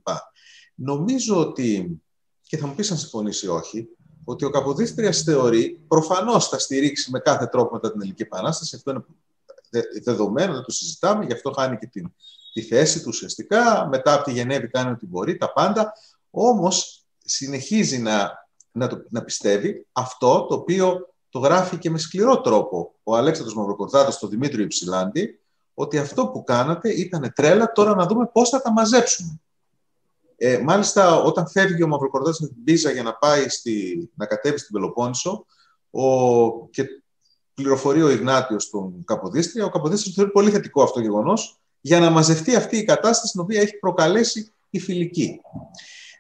[0.75, 2.01] Νομίζω ότι,
[2.41, 3.89] και θα μου πεις αν συμφωνήσει ή όχι,
[4.29, 8.91] ότι ο Καποδίστριας θεωρεί, προφανώς θα στηρίξει με κάθε τρόπο μετά την Ελληνική Επανάσταση, αυτό
[8.91, 9.03] είναι
[10.03, 12.13] δεδομένο, δεν το συζητάμε, γι' αυτό χάνει και την,
[12.53, 15.93] τη θέση του ουσιαστικά, μετά από τη Γενέβη κάνει ό,τι μπορεί, τα πάντα,
[16.29, 22.41] όμως συνεχίζει να, να, το, να πιστεύει αυτό το οποίο το γράφει και με σκληρό
[22.41, 25.39] τρόπο ο Αλέξανδρος Μαυροκορδάτος στο Δημήτριο Υψηλάντη,
[25.73, 29.39] ότι αυτό που κάνατε ήταν τρέλα, τώρα να δούμε πώς θα τα μαζέψουμε.
[30.41, 34.57] Ε, μάλιστα, όταν φεύγει ο Μαυροκορδάτος με την Πίζα για να πάει στη, να κατέβει
[34.57, 35.45] στην Πελοπόννησο
[35.89, 36.85] ο, και
[37.53, 42.09] πληροφορεί ο Ιγνάτιος τον Καποδίστρια, ο Καποδίστρια θεωρεί πολύ θετικό αυτό το γεγονός για να
[42.09, 45.41] μαζευτεί αυτή η κατάσταση την οποία έχει προκαλέσει η φιλική.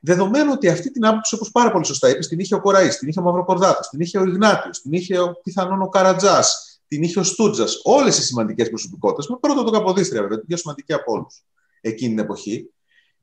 [0.01, 3.07] Δεδομένου ότι αυτή την άποψη, όπως πάρα πολύ σωστά είπες, την είχε ο Κοραής, την
[3.07, 7.19] είχε ο Μαυροκορδάτο, την είχε ο Ιγνάτιος, την είχε ο, πιθανόν ο Καρατζάς, την είχε
[7.19, 7.79] ο Στούτζας.
[7.83, 11.45] Όλες οι σημαντικές προσωπικότητες, με πρώτο τον Καποδίστρια βέβαια, την πιο σημαντική από όλους
[11.81, 12.69] εκείνη την εποχή.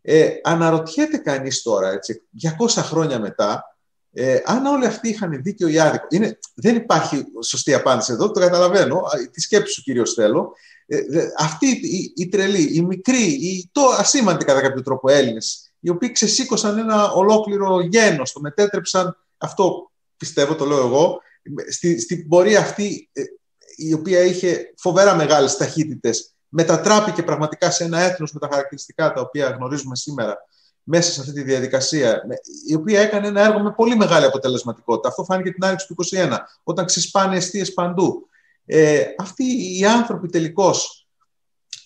[0.09, 2.23] Ε, αναρωτιέται κανείς τώρα, έτσι,
[2.59, 3.77] 200 χρόνια μετά,
[4.13, 6.07] ε, αν όλοι αυτοί είχαν δίκιο ή άδικο.
[6.11, 9.03] Είναι, δεν υπάρχει σωστή απάντηση εδώ, το καταλαβαίνω.
[9.33, 10.53] Τη σκέψη σου κυρίως θέλω.
[10.87, 10.99] Ε,
[11.39, 16.13] αυτοί οι, οι τρελοί, οι μικροί, οι το ασήμαντοι κατά κάποιο τρόπο Έλληνες, οι οποίοι
[16.13, 21.21] ξεσήκωσαν ένα ολόκληρο γένος, το μετέτρεψαν, αυτό πιστεύω, το λέω εγώ,
[21.71, 23.23] στη, στην πορεία αυτή ε,
[23.77, 29.21] η οποία είχε φοβερά μεγάλες ταχύτητες, μετατράπηκε πραγματικά σε ένα έθνος με τα χαρακτηριστικά τα
[29.21, 30.37] οποία γνωρίζουμε σήμερα
[30.83, 32.23] μέσα σε αυτή τη διαδικασία,
[32.69, 35.09] η οποία έκανε ένα έργο με πολύ μεγάλη αποτελεσματικότητα.
[35.09, 38.29] Αυτό φάνηκε την άρεξη του 21, όταν ξεσπάνε αιστείες παντού.
[38.65, 39.45] Ε, αυτοί
[39.79, 41.09] οι άνθρωποι τελικώς,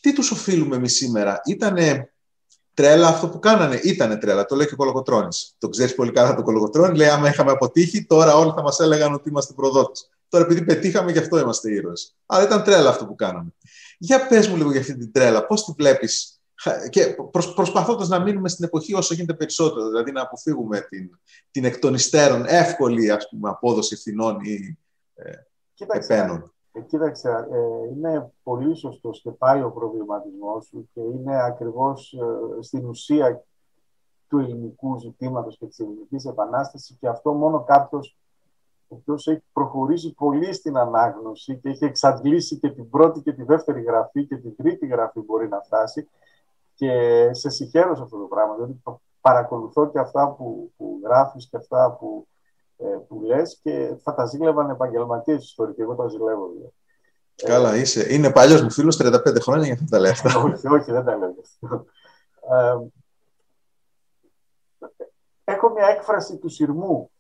[0.01, 2.13] τι τους οφείλουμε εμείς σήμερα, ήτανε
[2.75, 4.45] τρέλα αυτό που κάνανε; Ήτανε τρέλα.
[4.45, 5.37] Το λέει και ο Κολοκοτρόνη.
[5.59, 6.97] Το ξέρεις πολύ καλά το Κολοκοτρόνη.
[6.97, 10.11] Λέει: Άμα είχαμε αποτύχει, τώρα όλοι θα μας έλεγαν ότι είμαστε προδότες.
[10.31, 12.17] Τώρα, επειδή πετύχαμε, γι' αυτό είμαστε ήρωες.
[12.27, 13.55] Αλλά ήταν τρέλα αυτό που κάναμε.
[13.99, 15.47] Για πες μου λίγο για αυτή την τρέλα.
[15.47, 16.41] Πώς τη βλέπεις,
[16.91, 21.11] και προσ, προσπαθώντας να μείνουμε στην εποχή όσο γίνεται περισσότερο, δηλαδή να αποφύγουμε την,
[21.51, 24.79] την εκ των υστέρων εύκολη ας πούμε, απόδοση ευθυνών ή
[25.15, 25.31] ε,
[25.87, 26.53] επένων.
[26.73, 32.63] Ε, κοίταξε, ε, είναι πολύ σωστός και πάει ο προβληματισμός σου και είναι ακριβώς ε,
[32.63, 33.45] στην ουσία
[34.29, 38.19] του ελληνικού ζητήματος και της ελληνικής επανάστασης και αυτό μόνο κάποιος
[38.91, 43.43] ο οποίος έχει προχωρήσει πολύ στην ανάγνωση και έχει εξαντλήσει και την πρώτη και τη
[43.43, 46.09] δεύτερη γραφή και την τρίτη γραφή μπορεί να φτάσει
[46.75, 46.93] και
[47.33, 48.83] σε συγχαίρω σε αυτό το πράγμα, δηλαδή
[49.21, 52.27] παρακολουθώ και αυτά που, που γράφεις και αυτά που
[52.83, 55.81] ε, που λες και θα τα ζήλευαν επαγγελματίες ιστορικοί.
[55.81, 56.49] Εγώ τα ζηλεύω.
[56.49, 56.73] Δηλαδή.
[57.35, 58.15] Καλά, είσαι.
[58.15, 60.41] Είναι παλιός μου φίλος, 35 χρόνια για αυτά τα λέει αυτά.
[60.41, 61.35] όχι, όχι, δεν τα λέω.
[62.51, 62.77] Ε,
[65.45, 67.11] έχω μια έκφραση του σειρμού.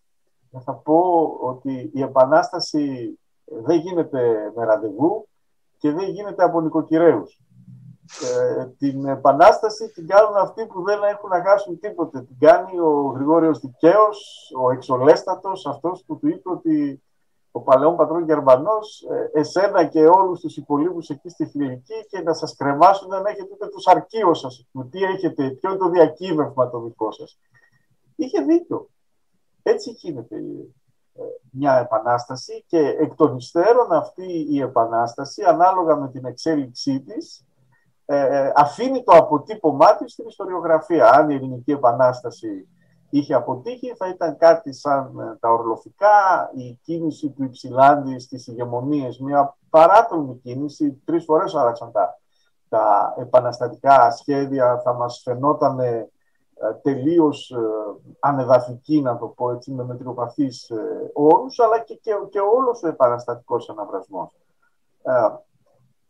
[0.58, 1.00] Θα πω
[1.40, 5.28] ότι η Επανάσταση δεν γίνεται με ραντεβού
[5.78, 7.40] και δεν γίνεται από νοικοκυρέους.
[8.22, 12.20] Ε, την επανάσταση την κάνουν αυτοί που δεν έχουν να χάσουν τίποτε.
[12.20, 17.02] Την κάνει ο Γρηγόριος Δικαίος, ο εξολέστατος, αυτός που του είπε ότι
[17.50, 22.32] ο παλαιόν πατρόν Γερμανός, ε, εσένα και όλους τους υπολείπους εκεί στη Φιλική και να
[22.32, 24.66] σας κρεμάσουν δεν έχετε ούτε το σαρκείο σας.
[24.90, 27.38] Τι έχετε, ποιο είναι το διακύβευμα το δικό σας.
[28.16, 28.88] Είχε δίκιο.
[29.62, 30.36] Έτσι γίνεται
[31.14, 37.44] ε, μια επανάσταση και εκ των υστέρων αυτή η επανάσταση ανάλογα με την εξέλιξή της
[38.12, 41.10] ε, αφήνει το αποτύπωμά της στην ιστοριογραφία.
[41.10, 42.68] Αν η Ελληνική Επανάσταση
[43.10, 49.18] είχε αποτύχει θα ήταν κάτι σαν ε, τα ορλοφικά, η κίνηση του Υψηλάντη στις ηγεμονίες,
[49.18, 52.18] μια παράτομη κίνηση, τρεις φορές άλλαξαν τα,
[52.68, 56.10] τα επαναστατικά σχέδια, θα μας φαινόταν ε,
[56.82, 57.58] τελείως ε,
[58.20, 62.88] ανεδαφική, να το πω έτσι, με μετριοπαθείς ε, όρους, αλλά και, και, και όλος ο
[62.88, 64.30] επαναστατικός αναβρασμός.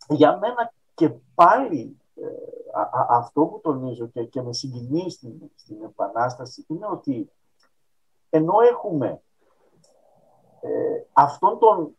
[0.09, 1.97] για μένα και πάλι
[3.09, 7.31] αυτό που τονίζω και, και με συγκινεί στην, στην Επανάσταση είναι ότι
[8.31, 9.23] ενώ έχουμε
[10.61, 10.71] ε,
[11.13, 11.97] αυτόν τον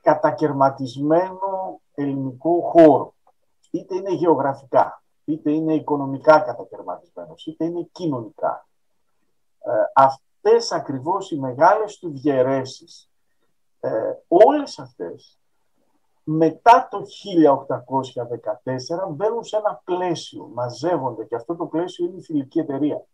[0.00, 3.14] κατακαιρματισμένο ελληνικό χώρο,
[3.70, 5.01] είτε είναι γεωγραφικά,
[5.32, 8.68] είτε είναι οικονομικά κατακαιρματισμένος, είτε είναι κοινωνικά,
[9.58, 13.10] ε, αυτές ακριβώς οι μεγάλες του διαιρέσεις,
[13.80, 15.42] ε, όλες αυτές
[16.24, 22.58] μετά το 1814 μπαίνουν σε ένα πλαίσιο, μαζεύονται και αυτό το πλαίσιο είναι η φιλική
[22.58, 23.04] εταιρεία.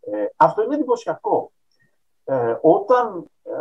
[0.00, 1.52] Ε, αυτό είναι εντυπωσιακό.
[2.24, 3.52] Ε, όταν ε,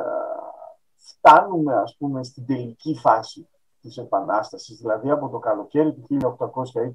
[0.95, 3.47] φτάνουμε ας πούμε στην τελική φάση
[3.81, 6.91] της Επανάστασης, δηλαδή από το καλοκαίρι του 1820 ε,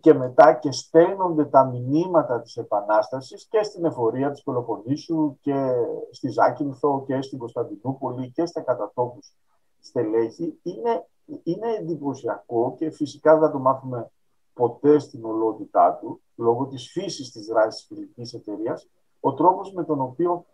[0.00, 5.72] και μετά και στέλνονται τα μηνύματα της Επανάστασης και στην εφορία της Πελοποννήσου και
[6.10, 9.34] στη Ζάκυνθο και στην Κωνσταντινούπολη και στα κατατόπους
[9.80, 11.06] στελέχη είναι,
[11.42, 14.10] είναι εντυπωσιακό και φυσικά δεν θα το μάθουμε
[14.54, 18.88] ποτέ στην ολότητά του, λόγω της φύσης της δράσης της φιλικής εταιρείας,
[19.20, 20.44] ο τρόπος με τον οποίο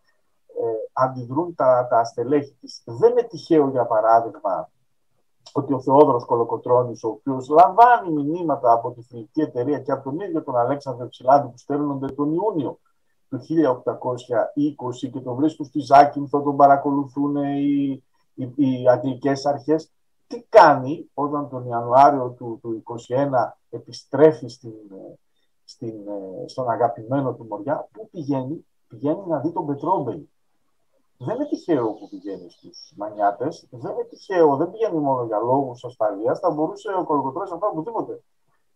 [0.46, 2.82] ε, αντιδρούν τα, τα στελέχη της.
[2.84, 4.70] Δεν είναι τυχαίο, για παράδειγμα,
[5.56, 10.20] ότι ο Θεόδωρος Κολοκοτρώνης, ο οποίος λαμβάνει μηνύματα από τη φιλική εταιρεία και από τον
[10.20, 12.78] ίδιο τον Αλέξανδρο Ψηλάδη που στέλνονται τον Ιούνιο
[13.28, 18.02] του 1820 και τον βρίσκουν στη Ζάκυνθο, τον παρακολουθούν οι,
[18.34, 19.90] οι, οι αγγλικές αρχές
[20.26, 23.28] τι κάνει όταν τον Ιανουάριο του, του 21
[23.70, 24.74] επιστρέφει στην,
[25.64, 25.94] στην,
[26.46, 30.30] στον αγαπημένο του Μοριά, πού πηγαίνει, πηγαίνει να δει τον Πετρόμπελη.
[31.18, 35.84] Δεν είναι τυχαίο που πηγαίνει στους Μανιάτες, δεν είναι τυχαίο, δεν πηγαίνει μόνο για λόγους
[35.84, 36.38] ασφαλείας.
[36.38, 38.22] Θα μπορούσε ο Κολοκοτρό να πάει οπουδήποτε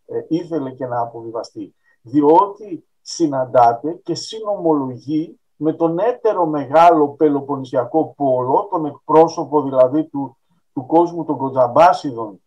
[0.07, 1.75] ε, ήθελε και να αποβιβαστεί.
[2.03, 10.37] Διότι συναντάται και συνομολογεί με τον έτερο μεγάλο πελοποννησιακό πόλο, τον εκπρόσωπο δηλαδή του,
[10.73, 12.39] του κόσμου των Κοντζαμπάσιδων ε,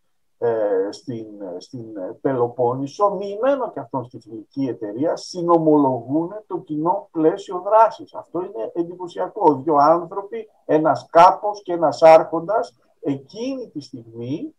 [0.89, 1.25] στην,
[1.57, 1.85] στην
[2.21, 8.13] Πελοπόννησο, μοιημένο και αυτόν στη φιλική εταιρεία, συνομολογούν το κοινό πλαίσιο δράσης.
[8.13, 9.55] Αυτό είναι εντυπωσιακό.
[9.55, 14.55] Δύο άνθρωποι, ένας κάπος και ένας άρχοντας, εκείνη τη στιγμή,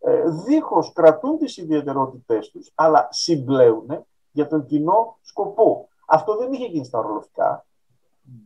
[0.00, 5.88] ε, δίχως κρατούν τις ιδιαιτερότητές τους, αλλά συμπλέουν για τον κοινό σκοπό.
[6.06, 7.66] Αυτό δεν είχε γίνει στα ορολογικά.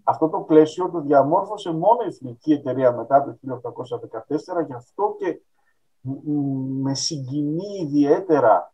[0.05, 5.41] Αυτό το πλαίσιο το διαμόρφωσε μόνο η Εθνική Εταιρεία μετά το 1814, γι' αυτό και
[6.83, 8.73] με συγκινεί ιδιαίτερα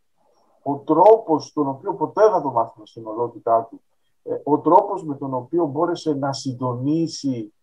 [0.61, 3.81] ο τρόπος τον οποίο ποτέ θα το μάθουμε στην ολότητά του,
[4.23, 7.53] ε, ο τρόπος με τον οποίο μπόρεσε να συντονίσει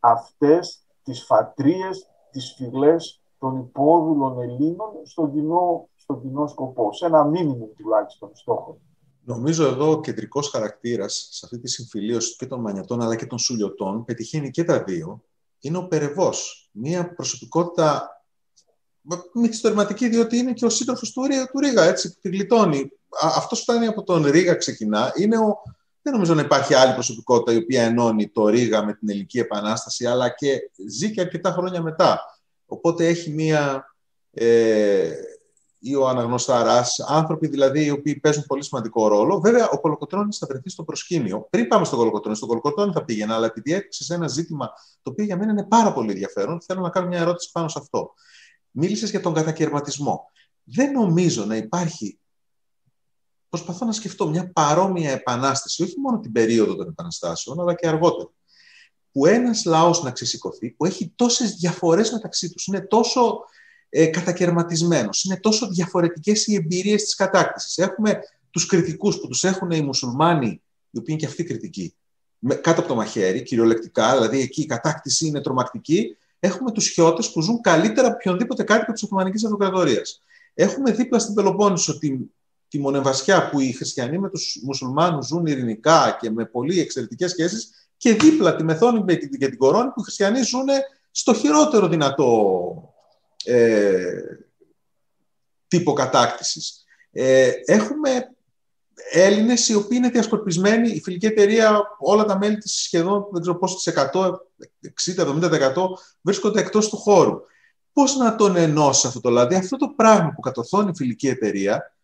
[0.00, 7.24] αυτές τις φατρίες, τις φυλές των υπόδουλων Ελλήνων στον κοινό, στον κοινό σκοπό, σε ένα
[7.24, 8.78] μήνυμο τουλάχιστον στόχο.
[9.24, 13.38] Νομίζω εδώ ο κεντρικός χαρακτήρας σε αυτή τη συμφιλίωση και των Μανιατών αλλά και των
[13.38, 15.22] Σουλιωτών πετυχαίνει και τα δύο.
[15.60, 16.68] Είναι ο Περεβός.
[16.72, 18.08] Μια προσωπικότητα
[19.32, 22.90] μυθιστορηματική, διότι είναι και ο σύντροφος του, του Ρίγα, έτσι, που τη γλιτώνει.
[23.20, 25.12] Αυτό φτάνει από τον Ρίγα, ξεκινά.
[25.16, 25.62] Είναι ο,
[26.02, 30.06] δεν νομίζω να υπάρχει άλλη προσωπικότητα η οποία ενώνει το Ρίγα με την Ελληνική Επανάσταση,
[30.06, 32.20] αλλά και ζει και αρκετά χρόνια μετά.
[32.66, 33.94] Οπότε έχει μία
[34.30, 35.10] ε,
[35.78, 39.40] ή ο Αναγνωστάρα, άνθρωποι δηλαδή οι οποίοι παίζουν πολύ σημαντικό ρόλο.
[39.40, 41.46] Βέβαια, ο Κολοκοτρόνη θα βρεθεί στο προσκήνιο.
[41.50, 45.10] Πριν πάμε στον Κολοκοτρόνη, στον Κολοκοτρόνη θα πήγαινα, αλλά επειδή έδειξε σε ένα ζήτημα το
[45.10, 48.14] οποίο για μένα είναι πάρα πολύ ενδιαφέρον, θέλω να κάνω μια ερώτηση πάνω σε αυτό.
[48.76, 50.30] Μίλησες για τον κατακαιρματισμό.
[50.64, 52.18] Δεν νομίζω να υπάρχει.
[53.48, 58.30] Προσπαθώ να σκεφτώ μια παρόμοια επανάσταση, όχι μόνο την περίοδο των επαναστάσεων, αλλά και αργότερα.
[59.12, 63.44] Που ένας λαός να ξεσηκωθεί, που έχει τόσες διαφορές μεταξύ τους, είναι τόσο
[63.88, 65.24] ε, κατακαιρματισμένος.
[65.24, 67.78] Είναι τόσο διαφορετικές οι εμπειρίες της κατάκτησης.
[67.78, 68.18] Έχουμε
[68.50, 71.94] τους κριτικούς που τους έχουν οι μουσουλμάνοι, οι οποίοι είναι και αυτοί κριτικοί,
[72.48, 76.16] κάτω από το μαχαίρι, κυριολεκτικά, δηλαδή εκεί η κατάκτηση είναι τρομακτική.
[76.44, 80.22] Έχουμε τους χιώτες που ζουν καλύτερα από οποιονδήποτε κάτοικο της Οθωμανικής Αυτοκρατορίας.
[80.54, 82.16] Έχουμε δίπλα στην Πελοπόννησο τη,
[82.68, 87.88] τη μονεβασιά που οι χριστιανοί με τους μουσουλμάνους ζουν ειρηνικά και με πολύ εξαιρετικές σχέσεις
[87.96, 90.66] και δίπλα τη Μεθόνη και την Κορώνη που οι χριστιανοί ζουν
[91.10, 92.94] στο χειρότερο δυνατό
[93.44, 94.20] ε,
[95.68, 96.84] τύπο κατάκτησης.
[97.10, 98.33] Ε, έχουμε
[99.10, 103.58] Έλληνες οι οποίοι είναι διασκορπισμένοι, η φιλική εταιρεία, όλα τα μέλη της σχεδόν, δεν ξέρω
[103.58, 103.92] πόσο
[105.16, 105.48] 60-70%
[106.20, 107.40] βρίσκονται εκτός του χώρου.
[107.92, 111.96] Πώς να τον ενώσει αυτό το δηλαδή, αυτό το πράγμα που κατορθώνει η φιλική εταιρεία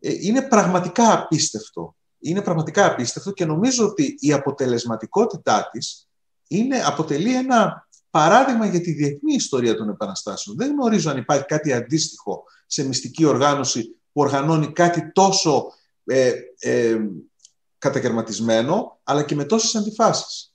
[0.00, 1.94] ε, είναι πραγματικά απίστευτο.
[2.18, 6.08] Είναι πραγματικά απίστευτο και νομίζω ότι η αποτελεσματικότητά της
[6.48, 10.56] είναι, αποτελεί ένα παράδειγμα για τη διεθνή ιστορία των επαναστάσεων.
[10.56, 15.72] Δεν γνωρίζω αν υπάρχει κάτι αντίστοιχο σε μυστική οργάνωση που οργανώνει κάτι τόσο
[16.10, 16.98] ε, ε,
[17.78, 20.54] κατακαιρματισμένο, αλλά και με τόσες αντιφάσεις.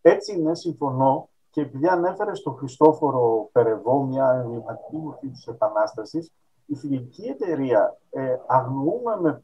[0.00, 1.28] Έτσι είναι, συμφωνώ.
[1.50, 6.30] Και επειδή ανέφερε στον Χριστόφορο Περεβό μια εμβληματική μορφή της Επανάστασης,
[6.66, 9.42] η φιλική εταιρεία ε, αγνοούμε με,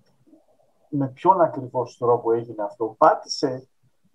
[0.89, 2.95] με ποιον ακριβώς τρόπο έγινε αυτό.
[2.99, 3.69] Πάτησε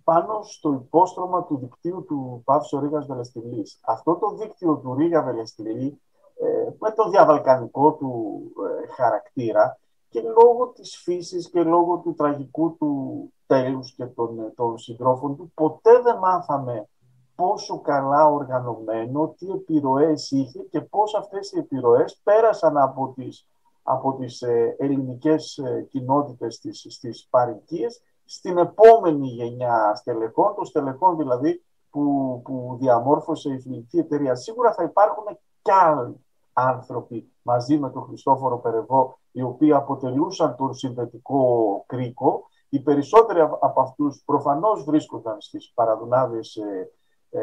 [0.03, 3.79] πάνω στο υπόστρωμα του δικτύου του Παύσο Ρίγας Βελεστιλής.
[3.81, 6.01] Αυτό το δίκτυο του Ρίγα Βελεστιλή,
[6.41, 8.41] ε, με το διαβαλκανικό του
[8.83, 9.79] ε, χαρακτήρα,
[10.15, 15.51] και λόγω της φύσης και λόγω του τραγικού του τέλους και των, των συντρόφων του,
[15.53, 16.87] ποτέ δεν μάθαμε
[17.35, 23.47] πόσο καλά οργανωμένο, τι επιρροές είχε και πώς αυτές οι επιρροές πέρασαν από τις,
[23.83, 31.17] από τις ε, ελληνικές ε, κοινότητες στις, στις παρικίες στην επόμενη γενιά στελεχών, των στελεχών
[31.17, 34.35] δηλαδή που, που διαμόρφωσε η φιλική εταιρεία.
[34.35, 35.25] Σίγουρα θα υπάρχουν
[35.61, 42.47] κι άλλοι άνθρωποι μαζί με τον Χριστόφορο Περεβό οι οποίοι αποτελούσαν τον συνδετικό κρίκο.
[42.69, 46.91] Οι περισσότεροι από αυτούς προφανώς βρίσκονταν στις παραδουνάδες ε,
[47.29, 47.41] ε,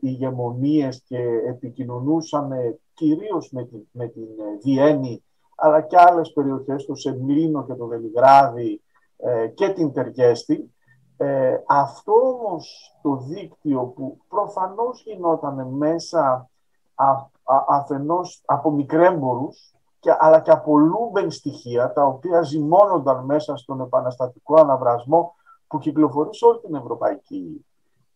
[0.00, 2.50] ηγεμονίες και επικοινωνούσαν
[2.94, 4.26] κυρίως με την, με την
[4.62, 5.24] Βιέννη
[5.56, 8.82] αλλά και άλλες περιοχές, το Σεμλίνο και το Βελιγράδι
[9.16, 10.74] ε, και την Τεργέστη.
[11.16, 16.50] Ε, αυτό όμως το δίκτυο που προφανώς γινόταν μέσα
[16.94, 19.73] α, α, αφενός από μικρέμπορους
[20.04, 25.34] και, αλλά και από λούμπεν στοιχεία τα οποία ζυμώνονταν μέσα στον επαναστατικό αναβρασμό
[25.66, 27.66] που κυκλοφορεί σε όλη την Ευρωπαϊκή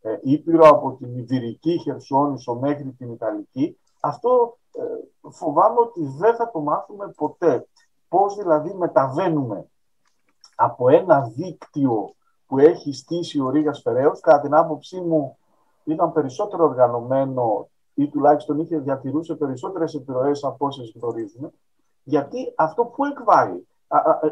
[0.02, 6.50] ε, Ήπειρο από την Ιβυρική Χερσόνησο μέχρι την Ιταλική αυτό ε, φοβάμαι ότι δεν θα
[6.50, 7.66] το μάθουμε ποτέ.
[8.08, 9.68] Πώς δηλαδή μεταβαίνουμε
[10.56, 12.14] από ένα δίκτυο
[12.46, 15.38] που έχει στήσει ο Ρήγας Φεραίος, κατά την άποψή μου
[15.84, 21.52] ήταν περισσότερο οργανωμένο ή τουλάχιστον είχε διατηρούσε περισσότερες επιρροές από όσες γνωρίζουμε,
[22.08, 23.66] γιατί αυτό που εκβάλλει.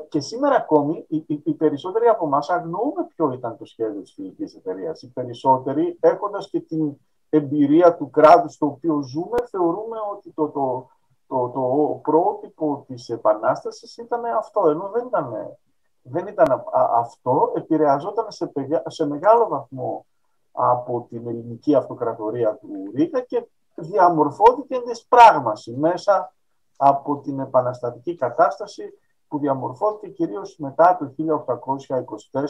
[0.08, 4.12] Και σήμερα ακόμη οι, οι, οι περισσότεροι από εμάς αγνοούμε ποιο ήταν το σχέδιο της
[4.12, 5.02] φιλικής εταιρείας.
[5.02, 6.96] Οι περισσότεροι έχοντας και την
[7.28, 10.90] εμπειρία του κράτους στο οποίο ζούμε θεωρούμε ότι το, το,
[11.26, 15.56] το, το πρότυπο της Επανάστασης ήταν αυτό, ενώ δεν ήταν,
[16.02, 18.52] δεν ήταν αυτό, επηρεαζόταν σε,
[18.86, 20.06] σε μεγάλο βαθμό
[20.52, 26.30] από την ελληνική αυτοκρατορία του Ρήγα και διαμορφώθηκε τοις πράγμασι μέσα
[26.76, 28.82] από την επαναστατική κατάσταση
[29.28, 32.44] που διαμορφώθηκε κυρίως μετά το 1824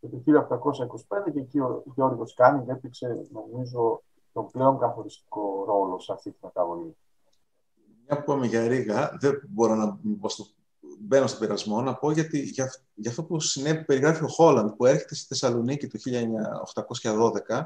[0.00, 0.22] και το
[1.28, 6.38] 1825 και εκεί ο Γιώργος Κάνινγκ έπαιξε νομίζω τον πλέον καθοριστικό ρόλο σε αυτή τη
[6.42, 6.96] μεταβολή.
[8.06, 9.98] Μια που είπαμε για Ρίγα, δεν μπορώ να
[11.00, 14.86] μπαίνω στον πειρασμό να πω γιατί, για, για αυτό που συνέβη, περιγράφει ο Χόλαντ που
[14.86, 15.98] έρχεται στη Θεσσαλονίκη το
[17.48, 17.64] 1812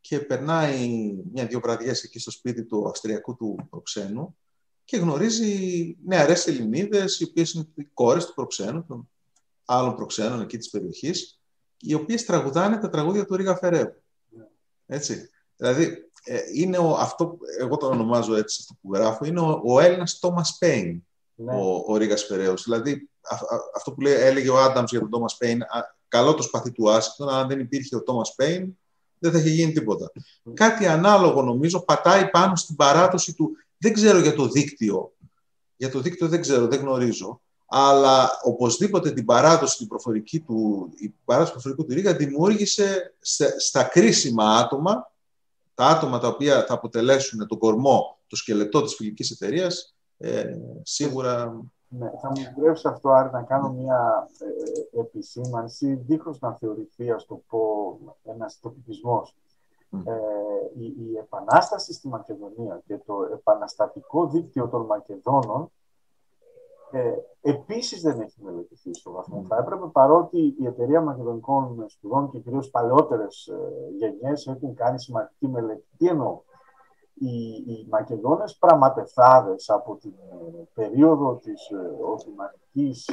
[0.00, 4.36] και περνάει μια-δυο βραδιές εκεί στο σπίτι του Αυστριακού του προξένου
[4.84, 9.10] και γνωρίζει νεαρές Ελληνίδες, οι οποίες είναι οι κόρες του προξένου, των
[9.64, 11.40] άλλων προξένων εκεί της περιοχής,
[11.78, 14.02] οι οποίες τραγουδάνε τα τραγούδια του Ρίγα Φεραίου.
[14.86, 15.28] Έτσι.
[15.56, 19.80] Δηλαδή, ε, είναι ο, αυτό, εγώ το ονομάζω έτσι αυτό που γράφω, είναι ο, ο
[19.80, 21.04] Έλληνας Τόμας Πέιν,
[21.34, 21.54] ναι.
[21.54, 22.62] ο, ο Ρίγας Φεραίος.
[22.62, 23.10] Δηλαδή,
[23.76, 25.60] αυτό που λέει, έλεγε ο Άνταμς για τον Τόμας Πέιν,
[26.08, 28.78] καλό το σπαθί του Άσχητον, αν δεν υπήρχε ο Τόμας Πέιν,
[29.18, 30.12] δεν θα είχε γίνει τίποτα.
[30.54, 33.56] Κάτι ανάλογο νομίζω πατάει πάνω στην παράδοση του.
[33.84, 35.12] Δεν ξέρω για το δίκτυο.
[35.76, 37.40] Για το δίκτυο δεν ξέρω, δεν γνωρίζω.
[37.66, 43.14] Αλλά οπωσδήποτε την παράδοση την προφορική του, η παράδοση του προφορικού του Ρίγα δημιούργησε
[43.58, 45.12] στα κρίσιμα άτομα,
[45.74, 50.44] τα άτομα τα οποία θα αποτελέσουν τον κορμό, το σκελετό της φιλικής εταιρείας, ε,
[50.82, 54.28] σίγουρα ναι, θα μου επιτρέψει αυτό, Άρη, να κάνω μια
[54.94, 57.60] ε, επισήμανση, δίχως να θεωρηθεί, ας το πω,
[58.22, 59.34] ένας τοπικισμός.
[60.04, 60.12] Ε,
[60.78, 65.70] η, η, επανάσταση στη Μακεδονία και το επαναστατικό δίκτυο των Μακεδόνων
[66.90, 69.44] ε, επίσης δεν έχει μελετηθεί στο βαθμό.
[69.48, 73.56] Θα έπρεπε παρότι η Εταιρεία Μακεδονικών Σπουδών και κυρίως παλαιότερες ε,
[73.98, 75.86] γενιές έχουν κάνει σημαντική μελέτη.
[75.96, 76.40] Τι εννοώ;
[77.14, 77.36] οι,
[77.66, 80.14] οι Μακεδόνες πραγματευθάδες από την
[80.74, 81.70] περίοδο της
[82.02, 83.08] Οθωμανικής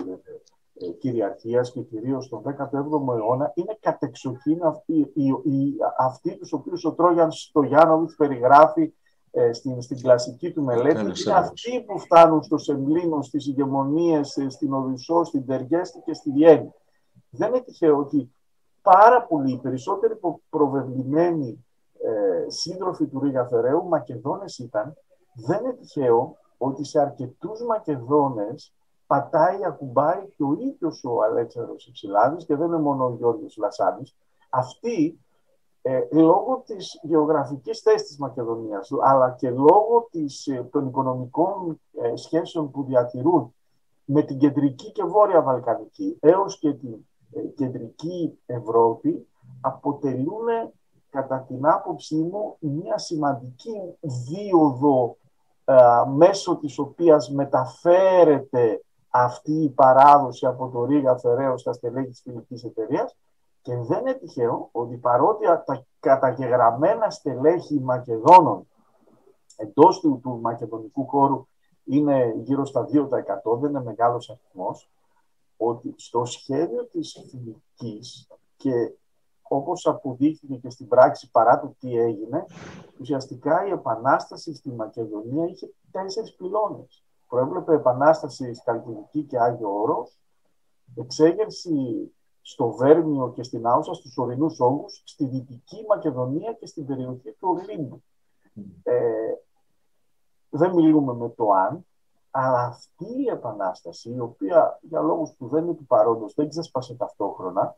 [1.00, 6.94] κυριαρχίας και κυρίως τον 17ο αιώνα είναι κατεξοχήν αυτοί, οι, οι, αυτοί τους οποίους ο
[6.94, 8.94] Τρόγιαν Στογιάνοβιτς περιγράφει
[9.32, 14.50] ε, στην, στην κλασική του μελέτη είναι αυτοί που φτάνουν στο Σεμλίνο, στις ηγεμονίες, ε,
[14.50, 16.74] στην Οδυσσό, στην Τεργέστη και στη Βιέννη.
[17.30, 18.32] Δεν είναι τυχαίο ότι
[18.82, 20.20] πάρα πολλοί, περισσότεροι
[20.50, 21.66] προβεβλημένοι
[22.04, 24.94] ε, σύντροφοι του Ρίγα Φεραίου, Μακεδόνες ήταν,
[25.34, 28.74] δεν είναι τυχαίο ότι σε αρκετούς Μακεδόνες
[29.12, 34.16] πατάει, ακουμπάει και ο ίδιος ο Αλέξανδρος Υψηλάδης και δεν είναι μόνο ο Γιώργος Λασάνης.
[34.50, 35.20] Αυτοί
[35.82, 42.16] ε, λόγω της γεωγραφικής θέσης της Μακεδονίας, αλλά και λόγω της, ε, των οικονομικών ε,
[42.16, 43.54] σχέσεων που διατηρούν
[44.06, 46.96] με την κεντρική και βόρεια Βαλκανική έως και την
[47.32, 49.28] ε, κεντρική Ευρώπη,
[49.62, 50.48] αποτελούν
[51.10, 55.16] κατά την άποψή μου μια σημαντική δίωδο
[56.16, 58.82] μέσω της οποίας μεταφέρεται
[59.12, 63.18] αυτή η παράδοση από το Ρίγα Φεραίος στα στελέχη της φιλικής εταιρείας
[63.62, 68.68] και δεν είναι τυχαίο ότι παρότι τα καταγεγραμμένα στελέχη Μακεδόνων
[69.58, 71.48] εντός του, του μακεδονικού χώρου
[71.84, 74.90] είναι γύρω στα 2%, δεν είναι μεγάλος αριθμός,
[75.58, 78.94] ότι στο σχέδιο της φιλικής και
[79.42, 82.46] όπως αποδείχθηκε και στην πράξη παρά το τι έγινε,
[83.00, 87.04] ουσιαστικά η επανάσταση στη Μακεδονία είχε τέσσερις πυλώνες.
[87.32, 90.20] Προέβλεπε επανάσταση στη Καλκιδική και Άγιο Όρος,
[90.96, 92.12] εξέγερση
[92.42, 97.58] στο Βέρμιο και στην Άουσα, στους ορεινούς όγκους, στη Δυτική Μακεδονία και στην περιοχή του
[97.60, 98.04] Ολύμπου.
[98.84, 99.34] Ε,
[100.50, 101.86] δεν μιλούμε με το αν,
[102.32, 106.96] αλλά αυτή η επανάσταση, η οποία για λόγους που δεν είναι του παρόντος δεν ξέσπασε
[106.96, 107.78] ταυτόχρονα,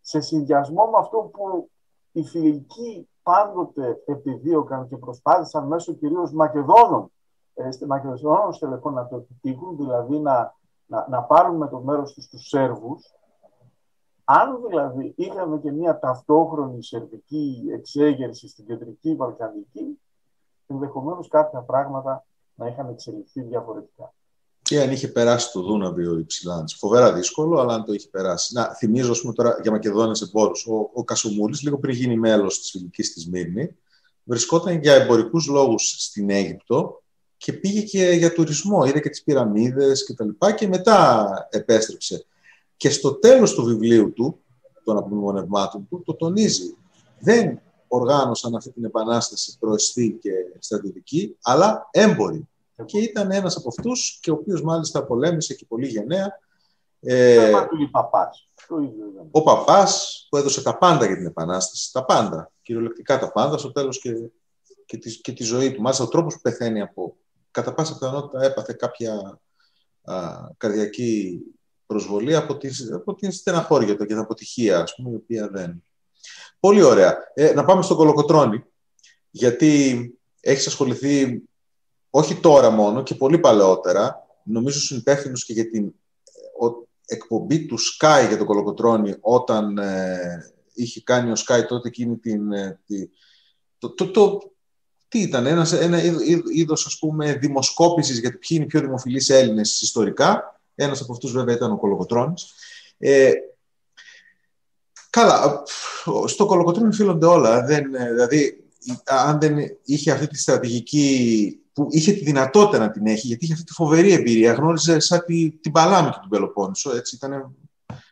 [0.00, 1.70] σε συνδυασμό με αυτό που
[2.12, 7.10] οι φιλικοί πάντοτε επιδίωκαν και προσπάθησαν μέσω κυρίως Μακεδόνων,
[7.58, 10.56] ε, Μακεδόνων στελεχών να το επιτύχουν, δηλαδή να,
[10.86, 13.12] να, να πάρουν με το μέρος τους τους Σέρβους,
[14.24, 20.00] αν δηλαδή είχαμε και μια ταυτόχρονη σερβική εξέγερση στην κεντρική Βαλκανική,
[20.66, 24.12] ενδεχομένως κάποια πράγματα να είχαν εξελιχθεί διαφορετικά.
[24.62, 26.74] Και αν είχε περάσει το Δούναβι ο Υψηλάντη.
[26.74, 28.54] Φοβερά δύσκολο, αλλά αν το είχε περάσει.
[28.54, 30.66] Να, θυμίζω, πούμε, τώρα για Μακεδόνες εμπόρους.
[30.66, 33.76] Ο, ο Κασουμούλη, λίγο πριν γίνει μέλος της φιλικής της Μύρνη,
[34.24, 37.02] βρισκόταν για εμπορικούς λόγους στην Αίγυπτο
[37.38, 38.84] και πήγε και για τουρισμό.
[38.84, 40.28] Είδε και τις πυραμίδες κτλ.
[40.38, 42.24] Και, και μετά επέστρεψε.
[42.76, 44.40] Και στο τέλος του βιβλίου του,
[44.84, 46.76] των απομνημονευμάτων του, το τονίζει.
[47.18, 52.48] Δεν οργάνωσαν αυτή την επανάσταση προεστή και στρατιωτική, αλλά έμποροι.
[52.84, 56.38] Και ήταν ένας από αυτούς και ο οποίος μάλιστα πολέμησε και πολύ γενναία.
[57.00, 57.52] Ε,
[59.30, 63.72] ο παπάς που έδωσε τα πάντα για την επανάσταση, τα πάντα, κυριολεκτικά τα πάντα, στο
[63.72, 64.12] τέλος και,
[64.86, 65.80] και, τη, και τη ζωή του.
[65.80, 67.16] Μάλιστα ο τρόπος που πεθαίνει από,
[67.58, 69.40] κατά πάσα πιθανότητα έπαθε κάποια
[70.02, 70.14] α,
[70.56, 71.40] καρδιακή
[71.86, 75.82] προσβολή από, τις, από την στεναχώρια και την αποτυχία, ας πούμε, η οποία δεν...
[76.60, 77.16] Πολύ ωραία.
[77.34, 78.64] Ε, να πάμε στο Κολοκοτρώνη,
[79.30, 80.02] γιατί
[80.40, 81.42] έχεις ασχοληθεί
[82.10, 85.94] όχι τώρα μόνο και πολύ παλαιότερα, νομίζω είναι υπεύθυνος και για την
[86.60, 92.16] ο, εκπομπή του Sky για το Κολοκοτρώνη όταν ε, είχε κάνει ο Sky τότε εκείνη
[92.16, 92.52] την...
[92.52, 93.08] Ε, τη,
[93.78, 94.52] το, το, το,
[95.08, 96.00] τι ήταν, ένας, ένα
[96.54, 101.12] είδος ας πούμε δημοσκόπησης για το ποιοι είναι οι πιο δημοφιλείς Έλληνες ιστορικά ένας από
[101.12, 102.54] αυτούς βέβαια ήταν ο Κολοκοτρώνης.
[102.98, 103.32] Ε,
[105.10, 105.62] καλά,
[106.26, 107.64] στο Κολοκοτρώνη φίλονται όλα.
[107.64, 108.64] Δεν, ε, δηλαδή,
[109.04, 113.52] αν δεν είχε αυτή τη στρατηγική που είχε τη δυνατότητα να την έχει, γιατί είχε
[113.52, 117.54] αυτή τη φοβερή εμπειρία, γνώριζε σαν τη, την παλάμη του Πελοπόννησο, έτσι ήταν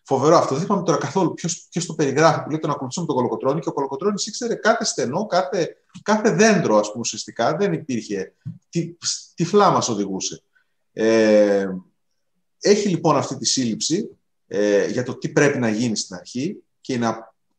[0.02, 0.54] φοβερό αυτό.
[0.54, 1.34] Δεν είπαμε τώρα καθόλου
[1.70, 5.26] ποιος το περιγράφει, που λέει τον ακολουθούμε τον Κολοκοτρώνη και ο Κολοκοτρώνης ήξερε κάθε στενό,
[5.26, 7.56] κάθε, κάθε δέντρο, ας πούμε, ουσιαστικά.
[7.56, 8.34] Δεν υπήρχε.
[8.68, 8.96] Τι,
[9.34, 10.42] τυφλά μα οδηγούσε.
[10.92, 11.66] Ε,
[12.60, 14.16] έχει λοιπόν αυτή τη σύλληψη
[14.46, 17.08] ε, για το τι πρέπει να γίνει στην αρχή και είναι,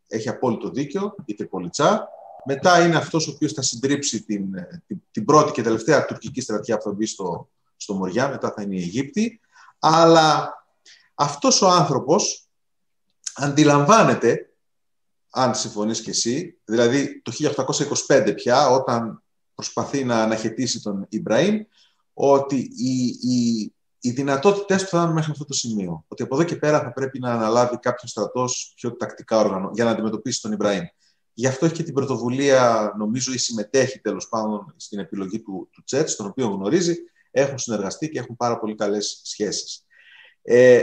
[0.07, 2.09] έχει απόλυτο δίκιο, η Τριπολιτσά.
[2.45, 6.41] Μετά είναι αυτός ο οποίος θα συντρίψει την, ε, την, την πρώτη και τελευταία τουρκική
[6.41, 9.39] στρατιά που θα μπει στο, στο Μοριά, μετά θα είναι η Αιγύπτη.
[9.79, 10.53] Αλλά
[11.15, 12.47] αυτός ο άνθρωπος
[13.35, 14.46] αντιλαμβάνεται,
[15.29, 17.31] αν συμφωνείς και εσύ, δηλαδή το
[18.07, 19.23] 1825 πια, όταν
[19.55, 21.63] προσπαθεί να αναχαιτήσει τον Ιμπραήμ,
[22.13, 26.05] ότι η, η, οι δυνατότητές του θα είναι μέχρι αυτό το σημείο.
[26.07, 29.83] Ότι από εδώ και πέρα θα πρέπει να αναλάβει κάποιος στρατός πιο τακτικά όργανο για
[29.83, 30.83] να αντιμετωπίσει τον Ιμπραήμ.
[31.33, 35.83] Γι' αυτό έχει και την πρωτοβουλία, νομίζω, ή συμμετέχει τέλος πάντων στην επιλογή του, του
[35.83, 36.95] Τσέτ, τον οποίο γνωρίζει,
[37.31, 39.85] έχουν συνεργαστεί και έχουν πάρα πολύ καλές σχέσεις.
[40.41, 40.81] Ε,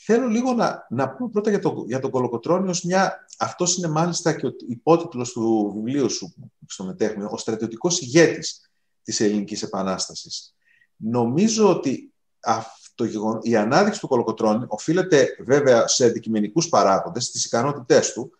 [0.00, 3.26] Θέλω λίγο να, να πούμε πρώτα για, το, για τον Κολοκοτρώνη ως μια...
[3.38, 6.34] Αυτός είναι μάλιστα και ο υπότιτλος του βιβλίου σου
[6.66, 8.70] στο μετέχμιο, ο στρατιωτικός ηγέτης
[9.02, 10.54] της Ελληνικής Επανάστασης.
[10.96, 13.04] Νομίζω ότι αυτό,
[13.42, 18.30] η ανάδειξη του Κολοκοτρώνη οφείλεται βέβαια σε αντικειμενικούς παράγοντες, στις ικανότητές του,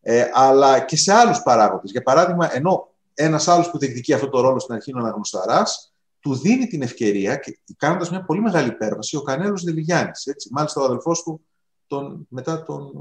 [0.00, 1.90] ε, αλλά και σε άλλους παράγοντες.
[1.90, 5.87] Για παράδειγμα, ενώ ένας άλλος που διεκδικεί αυτό το ρόλο στην αρχή είναι ο Αναγνωσταράς,
[6.20, 10.26] του δίνει την ευκαιρία, και κάνοντας μια πολύ μεγάλη υπέρβαση, ο Κανέλος Δελιγιάννης.
[10.50, 11.46] Μάλιστα, ο αδελφός του
[11.86, 12.92] τον, μετά τον,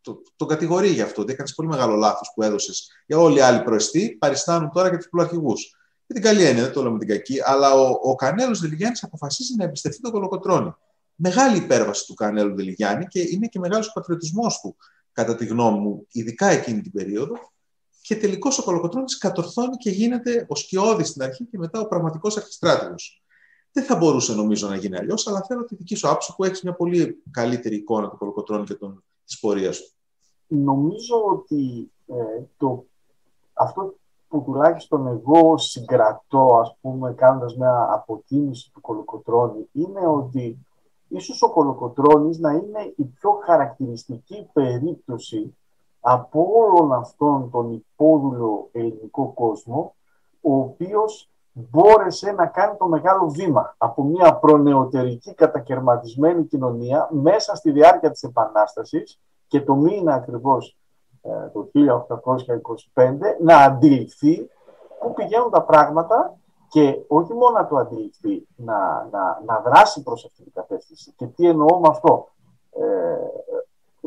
[0.00, 1.22] τον, τον κατηγορεί για αυτό.
[1.22, 4.96] Ότι έκανες πολύ μεγάλο λάθος που έδωσες για όλοι οι άλλοι προεστοί, παριστάνουν τώρα και
[4.96, 5.52] τους πλοαρχηγού.
[6.06, 9.02] Με την καλή έννοια, δεν το λέω με την κακή, αλλά ο, ο Κανέλος Δελιγιάννης
[9.02, 10.74] αποφασίζει να εμπιστευτεί τον Κολοκοτρόνη.
[11.14, 14.76] Μεγάλη υπέρβαση του Κανέλου Δελιγιάννη και είναι και μεγάλος ο πατριωτισμός του,
[15.12, 17.51] κατά τη γνώμη μου, ειδικά εκείνη την περίοδο
[18.02, 22.36] και τελικώς ο Κολοκοτρόνη κατορθώνει και γίνεται ο σκιώδης στην αρχή και μετά ο πραγματικός
[22.36, 23.22] αρχιστράτηγος.
[23.72, 26.62] Δεν θα μπορούσε νομίζω να γίνει αλλιώς, αλλά θέλω τη δική σου άποψη που έχεις
[26.62, 28.76] μια πολύ καλύτερη εικόνα του Κολοκοτρόνη και
[29.24, 29.92] της πορείας του.
[30.46, 32.84] Νομίζω ότι ε, το,
[33.52, 33.94] αυτό
[34.28, 40.66] που τουλάχιστον εγώ συγκρατώ, ας πούμε, κάνοντας μια αποτίμηση του Κολοκοτρώνη, είναι ότι
[41.08, 45.56] ίσως ο Κολοκοτρώνης να είναι η πιο χαρακτηριστική περίπτωση
[46.04, 49.94] από όλον αυτόν τον υπόδουλο ελληνικό κόσμο,
[50.40, 57.70] ο οποίος μπόρεσε να κάνει το μεγάλο βήμα από μια προνεωτερική κατακαιρματισμένη κοινωνία μέσα στη
[57.70, 60.76] διάρκεια της Επανάστασης και το μήνα ακριβώς
[61.22, 61.70] ε, το
[62.94, 64.48] 1825 να αντιληφθεί
[65.00, 66.36] πού πηγαίνουν τα πράγματα
[66.68, 71.12] και όχι μόνο να το αντιληφθεί, να, να, να δράσει προς αυτή την κατεύθυνση.
[71.16, 72.28] Και τι εννοώ με αυτό;
[72.70, 72.82] Ε,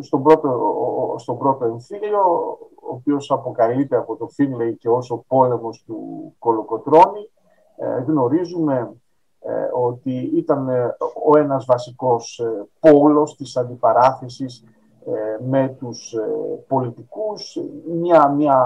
[0.01, 2.21] στον πρώτο, στον πρώτο εμφύλιο,
[2.81, 7.29] ο οποίος αποκαλείται από το Φίνλεϊ και ως ο πόλεμος του Κολοκοτρώνη,
[7.77, 8.93] ε, γνωρίζουμε
[9.39, 12.41] ε, ότι ήταν ε, ο ένας βασικός
[12.79, 14.63] πόλος της αντιπαράθεσης
[15.47, 16.15] με τους
[16.67, 17.57] πολιτικούς,
[17.91, 18.65] μια, μια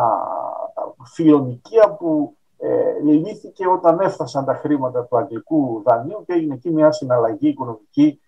[1.13, 2.35] φιλονικία που
[3.03, 8.19] λύθηκε όταν έφτασαν τα χρήματα του αγγλικού δανείου και έγινε εκεί μια συναλλαγή οικονομική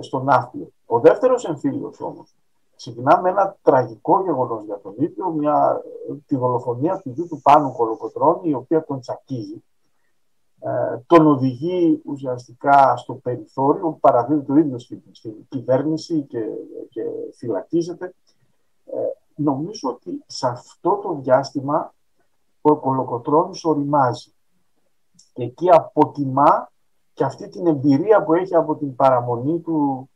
[0.00, 0.72] στο ναύπλιο.
[0.86, 2.34] Ο δεύτερος εμφύλιος όμως
[2.80, 5.82] ξεκινά με ένα τραγικό γεγονός για τον ίδιο, μια,
[6.26, 9.64] τη δολοφονία του γιου του Πάνου Κολοκοτρώνη, η οποία τον τσακίζει.
[10.60, 16.44] Ε, τον οδηγεί ουσιαστικά στο περιθώριο, παραδίδει το ίδιο στην, στην κυβέρνηση και,
[16.90, 17.02] και
[17.34, 18.14] φυλακίζεται.
[18.84, 18.98] Ε,
[19.34, 21.94] νομίζω ότι σε αυτό το διάστημα
[22.60, 24.32] ο Κολοκοτρώνης οριμάζει
[25.32, 26.69] και εκεί αποτιμά
[27.20, 30.10] και αυτή την εμπειρία που έχει από την παραμονή του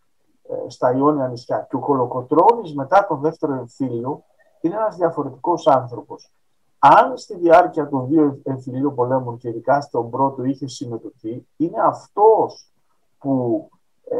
[0.48, 1.66] ε, στα Ιόνια νησιά.
[1.70, 4.22] Και ο Κολοκοτρώνης μετά το δεύτερο εμφύλιο
[4.60, 6.32] είναι ένας διαφορετικός άνθρωπος.
[6.78, 12.72] Αν στη διάρκεια των δύο εμφυλίων πολέμων και ειδικά στον πρώτο είχε συμμετοχή, είναι αυτός
[13.18, 13.68] που
[14.04, 14.16] ε,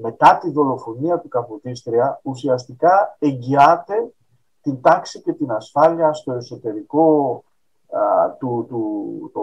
[0.00, 4.12] μετά τη δολοφονία του Καποτίστρια ουσιαστικά εγγυάται
[4.62, 7.42] την τάξη και την ασφάλεια στο εσωτερικό
[8.38, 9.42] του, του, το,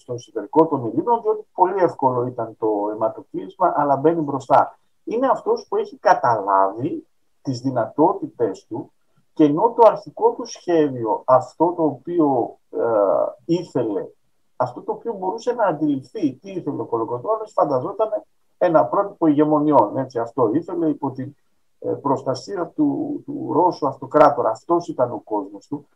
[0.00, 5.66] στο εσωτερικό των Ελλήνων, διότι πολύ εύκολο ήταν το αιματοκλείσμα, αλλά μπαίνει μπροστά είναι αυτός
[5.68, 7.06] που έχει καταλάβει
[7.42, 8.92] τις δυνατότητες του
[9.32, 12.78] και ενώ το αρχικό του σχέδιο, αυτό το οποίο ε,
[13.44, 14.06] ήθελε,
[14.56, 18.08] αυτό το οποίο μπορούσε να αντιληφθεί τι ήθελε ο Κολοκοτρώνης, φανταζόταν
[18.58, 19.96] ένα πρότυπο ηγεμονιών.
[19.96, 21.36] Έτσι, αυτό ήθελε υπό την
[21.78, 24.50] ε, προστασία του, του Ρώσου αυτοκράτορα.
[24.50, 25.86] Αυτός ήταν ο κόσμος του.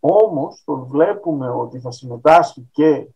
[0.00, 3.06] Όμως τον βλέπουμε ότι θα συμμετάσχει και ε,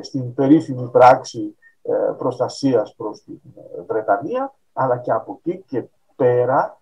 [0.00, 3.40] στην περίφημη πράξη ε, προστασίας προς την
[3.86, 5.84] Βρετανία αλλά και από εκεί και
[6.16, 6.78] πέρα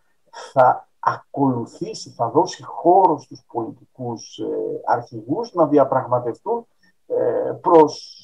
[0.52, 4.46] θα ακολουθήσει, θα δώσει χώρο στους πολιτικούς ε,
[4.84, 6.66] αρχηγούς να διαπραγματευτούν
[7.06, 8.16] ε, προς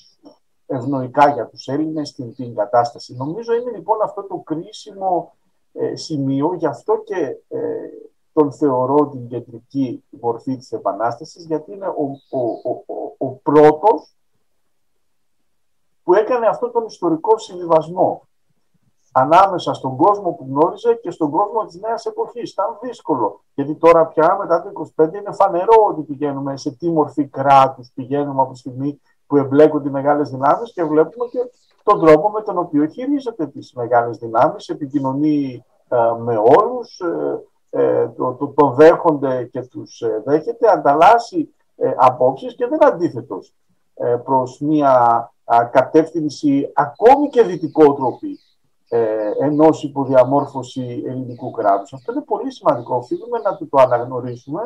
[0.66, 3.14] ευνοϊκά για τους Έλληνες την, την κατάσταση.
[3.16, 5.35] Νομίζω είναι λοιπόν αυτό το κρίσιμο
[5.72, 7.61] ε, σημείο, γι' αυτό και ε,
[8.33, 14.16] τον θεωρώ την κεντρική μορφή της Επανάστασης, γιατί είναι ο, ο, ο, ο πρώτος
[16.07, 18.28] που έκανε αυτό τον ιστορικό συμβιβασμό
[19.12, 22.50] ανάμεσα στον κόσμο που γνώριζε και στον κόσμο της νέας εποχής.
[22.50, 27.26] Ήταν δύσκολο, γιατί τώρα πια μετά το 25 είναι φανερό ότι πηγαίνουμε σε τι μορφή
[27.26, 31.38] κράτους πηγαίνουμε από τη στιγμή που εμπλέκονται οι μεγάλες δυνάμεις και βλέπουμε και
[31.82, 38.09] τον τρόπο με τον οποίο χειρίζεται τις μεγάλες δυνάμεις, επικοινωνεί ε, με όλους, ε, ε,
[38.09, 43.54] το, το, το, δέχονται και τους ε, δέχεται, ανταλλάσσει ε, απόψεις και δεν αντίθετος
[44.24, 45.30] προς μια
[45.72, 48.38] κατεύθυνση ακόμη και δυτικότροπη
[48.88, 51.92] ε, ενός υποδιαμόρφωση ελληνικού κράτους.
[51.92, 52.97] Αυτό είναι πολύ σημαντικό.
[52.97, 54.62] Οφείλουμε να το, το αναγνωρίσουμε,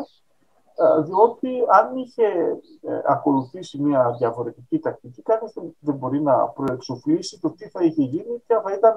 [0.74, 2.26] ε, διότι αν είχε
[2.83, 8.43] ε, ακολουθήσει μια διαφορετική τακτική, κανείς δεν μπορεί να προεξοφλήσει το τι θα είχε γίνει
[8.47, 8.95] και θα ήταν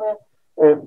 [0.53, 0.79] ε,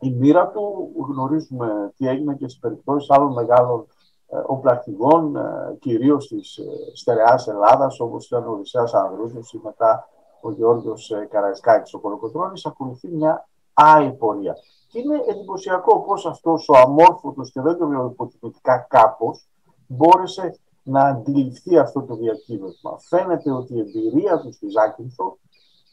[0.00, 3.86] η μοίρα του γνωρίζουμε τι έγινε και στις περιπτώσεις άλλων μεγάλων
[4.32, 6.64] ε, οπλαρχηγών, ε, κυρίως της ε,
[6.94, 10.08] στερεάς Ελλάδας, όπως ήταν ο Οδυσσέας Ανδρούζος ή μετά
[10.42, 11.94] ο Γιώργος Καραϊσκάκης.
[11.94, 14.56] Ο Κολοκοτρώνης ακολουθεί μια άλλη πορεία.
[14.88, 19.48] Και είναι εντυπωσιακό πώς αυτός ο αμόρφωτος και δεν το λέω υποτιμητικά κάπως
[19.86, 22.98] μπόρεσε να αντιληφθεί αυτό το διακύβευμα.
[22.98, 25.38] Φαίνεται ότι η εμπειρία του στη Ζάκυνθο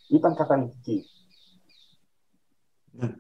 [0.10, 1.06] ήταν καταληκτική.
[2.92, 3.16] Ναι.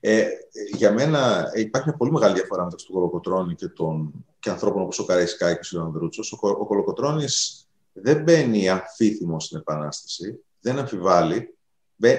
[0.00, 0.28] Ε,
[0.74, 4.98] για μένα υπάρχει μια πολύ μεγάλη διαφορά μεταξύ του Κολοκοτρώνη και, των, και ανθρώπων όπως
[4.98, 6.32] ο Καραϊσκάκης και ο Ανδρούτσος.
[6.32, 11.56] Ο, ο Κολοκοτρώνης δεν μπαίνει αμφίθυμο στην Επανάσταση, δεν αμφιβάλλει,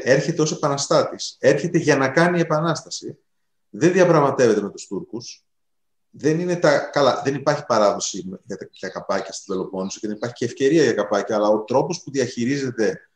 [0.04, 1.36] έρχεται ως επαναστάτης.
[1.40, 3.18] Έρχεται για να κάνει επανάσταση.
[3.70, 5.46] Δεν διαπραγματεύεται με τους Τούρκους.
[6.10, 10.16] Δεν, είναι τα, καλά, δεν υπάρχει παράδοση για, τα, για καπάκια στην Πελοπόννησο και δεν
[10.16, 13.10] υπάρχει και ευκαιρία για καπάκια, αλλά ο τρόπος που διαχειρίζεται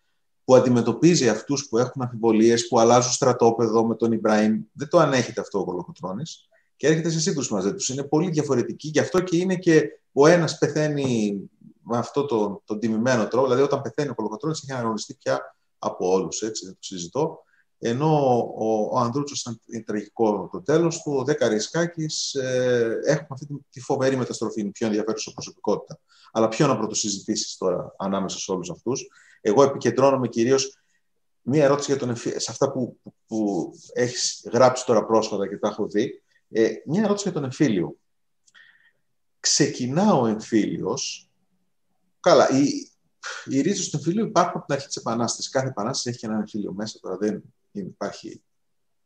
[0.44, 5.42] που αντιμετωπίζει αυτούς που έχουν αμφιβολίες, που αλλάζουν στρατόπεδο με τον Ιμπραήμ, δεν το ανέχεται
[5.42, 7.90] αυτό ο Κολοκοτρώνης και έρχεται σε σύγκρουση μαζί τους.
[7.90, 11.40] Είναι πολύ διαφορετική, γι' αυτό και είναι και ο ένας πεθαίνει
[11.88, 16.12] με αυτό τον, τον τιμημένο τρόπο, δηλαδή όταν πεθαίνει ο Κολοκοτρώνης έχει αναγνωριστεί πια από
[16.12, 17.42] όλους, έτσι, δεν το συζητώ.
[17.80, 23.48] Ενώ ο, ο Ανδρούτσος ήταν τραγικό το τέλος του, ο Δέκα Ρισκάκης ε, έχουμε αυτή
[23.70, 26.00] τη φοβερή μεταστροφή, είναι πιο ενδιαφέρουσα προσωπικότητα.
[26.32, 29.08] Αλλά ποιο να πρωτοσυζητήσεις τώρα ανάμεσα σε όλους αυτούς.
[29.42, 30.78] Εγώ επικεντρώνομαι κυρίως
[31.42, 35.68] μία ερώτηση για τον σε αυτά που, που, που έχεις γράψει τώρα πρόσφατα και τα
[35.68, 36.24] έχω δει.
[36.50, 37.96] Ε, μία ερώτηση για τον εμφύλιο.
[39.40, 41.27] Ξεκινά ο εμφύλιος,
[42.28, 42.92] καλά, οι,
[43.46, 45.52] οι ρίζες του εμφύλιου υπάρχουν από την αρχή της Επανάστασης.
[45.52, 48.42] Κάθε Επανάσταση έχει και ένα εμφύλιο μέσα, τώρα δεν υπάρχει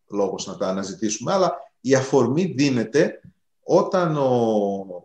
[0.08, 3.22] λόγος να τα αναζητήσουμε, αλλά η αφορμή δίνεται
[3.64, 4.28] όταν ο,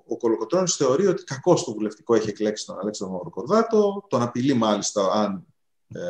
[0.07, 5.13] ο Κολοκοτρώνης θεωρεί ότι κακό το βουλευτικό έχει εκλέξει τον Αλέξανδρο Μαυροκορδάτο, τον απειλεί μάλιστα
[5.13, 5.47] αν
[5.89, 6.01] ε,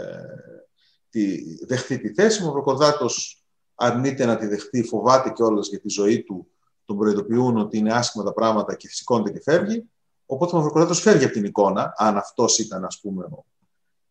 [1.10, 2.42] τη, δεχτεί τη θέση.
[2.42, 3.44] Ο Μαυροκορδάτος
[3.74, 6.50] αρνείται να τη δεχτεί, φοβάται κιόλας για τη ζωή του,
[6.84, 9.90] τον προειδοποιούν ότι είναι άσχημα τα πράγματα και σηκώνεται και φεύγει.
[10.26, 13.28] Οπότε ο Μαυροκορδάτος φεύγει από την εικόνα, αν αυτός ήταν ας πούμε.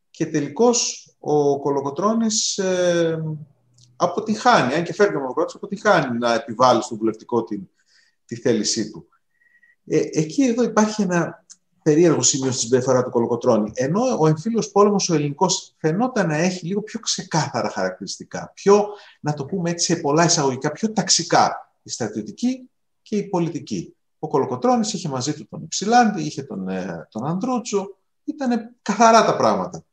[0.10, 3.24] Και τελικώς ο Κολοκοτρώνης ε,
[3.96, 7.68] αποτυχάνει, αν και φεύγει ο Μαυροκορδάτος, αποτυχάνει να επιβάλλει στο βουλευτικό την
[8.26, 9.08] τη θέλησή του.
[9.86, 11.46] Ε, εκεί εδώ υπάρχει ένα
[11.84, 13.72] περίεργο σημείο στην συμπεριφορά του Κολοκοτρώνη.
[13.74, 18.52] Ενώ ο εμφύλιος πόλεμος, ο ελληνικός, φαινόταν να έχει λίγο πιο ξεκάθαρα χαρακτηριστικά.
[18.54, 18.88] Πιο,
[19.20, 21.72] να το πούμε έτσι σε πολλά εισαγωγικά, πιο ταξικά.
[21.84, 22.70] Η στρατιωτική
[23.02, 23.96] και η πολιτική.
[24.20, 27.98] Ο Κολοκοτρώνης είχε μαζί του τον Υψηλάντη, είχε τον, ε, τον Ανδρούτσο.
[28.24, 29.84] Ήταν καθαρά τα πράγματα.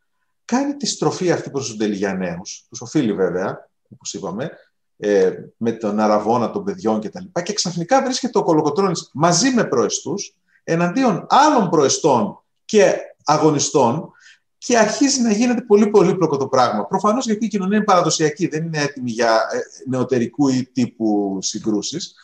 [0.45, 4.51] Κάνει τη στροφή αυτή προς τους Ντελιγιανέους, τους οφείλει βέβαια, όπως είπαμε,
[4.97, 7.25] ε, με τον αραβόνα των παιδιών κτλ.
[7.33, 14.12] Και, και ξαφνικά βρίσκεται ο Κολοκοτρώνης μαζί με προεστούς εναντίον άλλων προεστών και αγωνιστών
[14.59, 16.87] και αρχίζει να γίνεται πολύ πολύπλοκο το πράγμα.
[16.87, 19.59] Προφανώς γιατί η κοινωνία είναι παραδοσιακή, δεν είναι έτοιμη για ε,
[19.89, 22.14] νεωτερικού ή τύπου συγκρούσεις.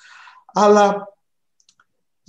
[0.52, 1.08] Αλλά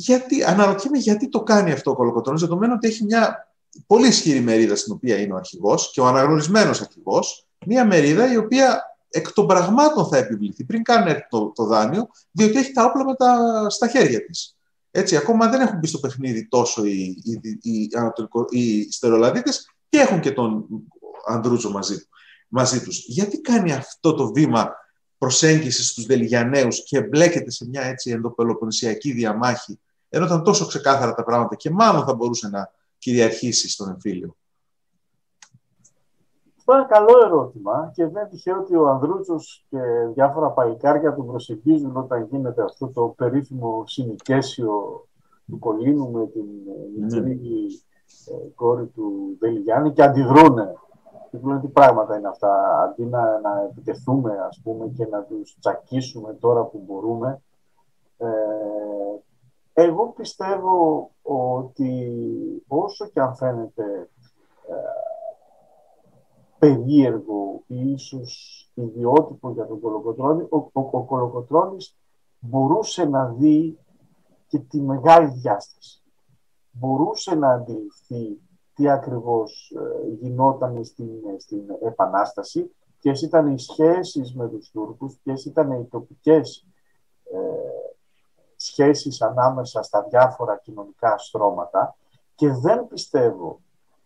[0.02, 3.54] γιατί, αναρωτιέμαι γιατί το κάνει αυτό ο Κολοκοτρώνης, δεδομένου ότι έχει μια
[3.88, 8.38] πολύ ισχυρή μερίδα στην οποία είναι ο αρχηγός και ο αναγνωρισμένος αρχηγός, μια μερίδα η
[8.38, 12.84] οποία εκ των πραγμάτων θα επιβληθεί πριν καν έρθει το, το δάνειο, διότι έχει τα
[12.86, 14.58] όπλα με τα, στα χέρια της.
[14.92, 17.90] Έτσι, ακόμα δεν έχουν μπει στο παιχνίδι τόσο οι, οι, οι,
[18.50, 20.66] οι στερολαδίτες και έχουν και τον
[21.28, 22.08] Ανδρούζο μαζί,
[22.48, 23.06] μαζί τους.
[23.08, 24.74] Γιατί κάνει αυτό το βήμα
[25.18, 29.80] προσέγγισης στους Δελιγιανέους και μπλέκεται σε μια έτσι ενδοπελοποννησιακή διαμάχη,
[30.10, 34.36] ενώ ήταν τόσο ξεκάθαρα τα πράγματα και μάλλον θα μπορούσε να κυριαρχήσει στον εμφύλιο.
[36.58, 39.78] Αυτό είναι καλό ερώτημα και δεν τυχαίο ότι ο Ανδρούτσος και
[40.14, 45.08] διάφορα παλικάρια του προσεγγίζουν όταν γίνεται αυτό το περίφημο συνοικέσιο
[45.48, 46.46] του Κολίνου με την
[47.00, 47.22] ναι.
[47.22, 47.66] μικρή
[48.26, 50.74] ε, κόρη του Δελιγιάννη και αντιδρούνε.
[51.32, 55.58] Και λένε τι πράγματα είναι αυτά, αντί να, να επιτεθούμε ας πούμε και να τους
[55.60, 57.42] τσακίσουμε τώρα που μπορούμε.
[58.18, 58.28] Ε,
[59.82, 62.14] εγώ πιστεύω ότι
[62.68, 64.10] όσο και αν φαίνεται
[64.68, 64.76] ε,
[66.60, 71.98] περίεργο ή ίσως ιδιότυπο για τον Κολοκοτρώνη, ο, ο, ο Κολοκοτρώνης
[72.40, 73.80] μπορούσε να δει
[74.48, 76.02] και τη μεγάλη διάσταση.
[76.72, 78.40] Μπορούσε να αντιληφθεί
[78.74, 85.46] τι ακριβώς ε, γινόταν στην, στην Επανάσταση, ποιες ήταν οι σχέσεις με τους Τούρκους, ποιες
[85.46, 86.66] ήταν οι τοπικές
[87.24, 87.38] ε,
[88.62, 91.96] σχέσεις ανάμεσα στα διάφορα κοινωνικά στρώματα
[92.36, 93.60] και δεν πιστεύω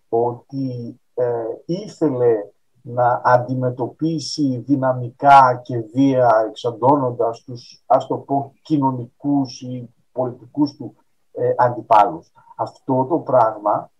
[0.09, 1.25] ότι ε,
[1.65, 2.45] ήθελε
[2.81, 10.95] να αντιμετωπίσει δυναμικά και βία εξαντώνοντας τους, ας το πω, κοινωνικούς ή πολιτικούς του
[11.31, 12.31] ε, αντιπάλους.
[12.55, 13.91] Αυτό το πράγμα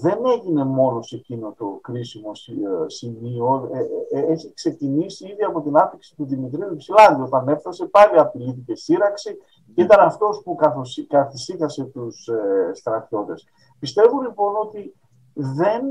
[0.00, 3.70] δεν έγινε μόνος σε εκείνο το κρίσιμο ε, σημείο.
[3.72, 7.22] Ε, ε, έχει ξεκινήσει ήδη από την άφηξη του Δημητρίου Ψηλάνδη.
[7.22, 9.36] Όταν έφτασε πάλι απειλήθηκε σύραξη
[9.74, 10.56] και ήταν αυτός που
[11.08, 12.28] καθησύχασε τους
[12.72, 13.48] στρατιώτες.
[13.78, 14.94] Πιστεύω λοιπόν ότι
[15.32, 15.82] δεν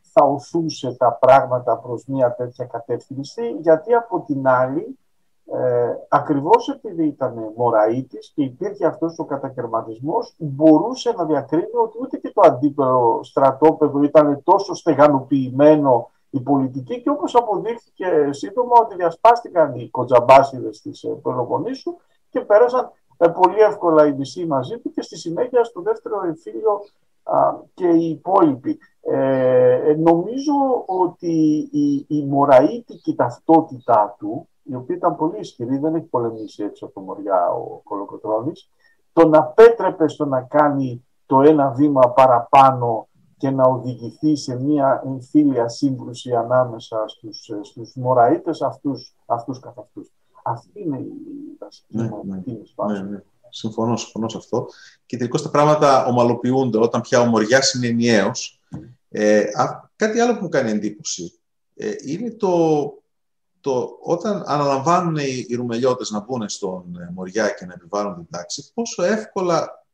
[0.00, 4.98] θα οθούσε τα πράγματα προς μια τέτοια κατεύθυνση γιατί από την άλλη
[5.54, 12.16] ε, ακριβώς επειδή ήταν μωραΐτης και υπήρχε αυτός ο κατακαιρματισμός, μπορούσε να διακρίνει ότι ούτε
[12.16, 19.74] και το αντίπερο στρατόπεδο ήταν τόσο στεγανοποιημένο η πολιτική και όπως αποδείχθηκε σύντομα ότι διασπάστηκαν
[19.74, 21.96] οι κοτζαμπάσιδες της ε, Πελοποννήσου
[22.30, 26.80] και πέρασαν ε, πολύ εύκολα οι μισοί μαζί του και στη συνέχεια στο δεύτερο εμφύλιο
[27.74, 28.78] και οι υπόλοιποι.
[29.00, 36.06] Ε, νομίζω ότι η, η μωραΐτικη ταυτότητά του η οποία ήταν πολύ ισχυρή, δεν έχει
[36.06, 38.68] πολεμήσει έτσι από το Μοριά ο Κολοκοτρώνης,
[39.12, 45.68] τον απέτρεπε στο να κάνει το ένα βήμα παραπάνω και να οδηγηθεί σε μια εμφύλια
[45.68, 50.12] σύγκρουση ανάμεσα στους, στους Μωραΐτες αυτούς, αυτούς καθ' αυτούς.
[50.42, 51.12] Αυτή είναι η
[51.58, 53.22] βασική ναι, ναι, ναι, ναι.
[53.48, 54.66] Συμφωνώ, συμφωνώ σε αυτό.
[55.06, 58.60] Και τελικώς τα πράγματα ομαλοποιούνται όταν πια ο Μοριάς είναι ενιαίος.
[59.08, 59.44] Ε,
[59.96, 61.32] κάτι άλλο που μου κάνει εντύπωση
[61.74, 62.48] ε, είναι το
[63.62, 68.26] το, όταν αναλαμβάνουν οι, οι ρουμελιώτες να μπουν στον ε, Μοριά και να επιβάλλουν την
[68.30, 69.84] τάξη, πόσο εύκολα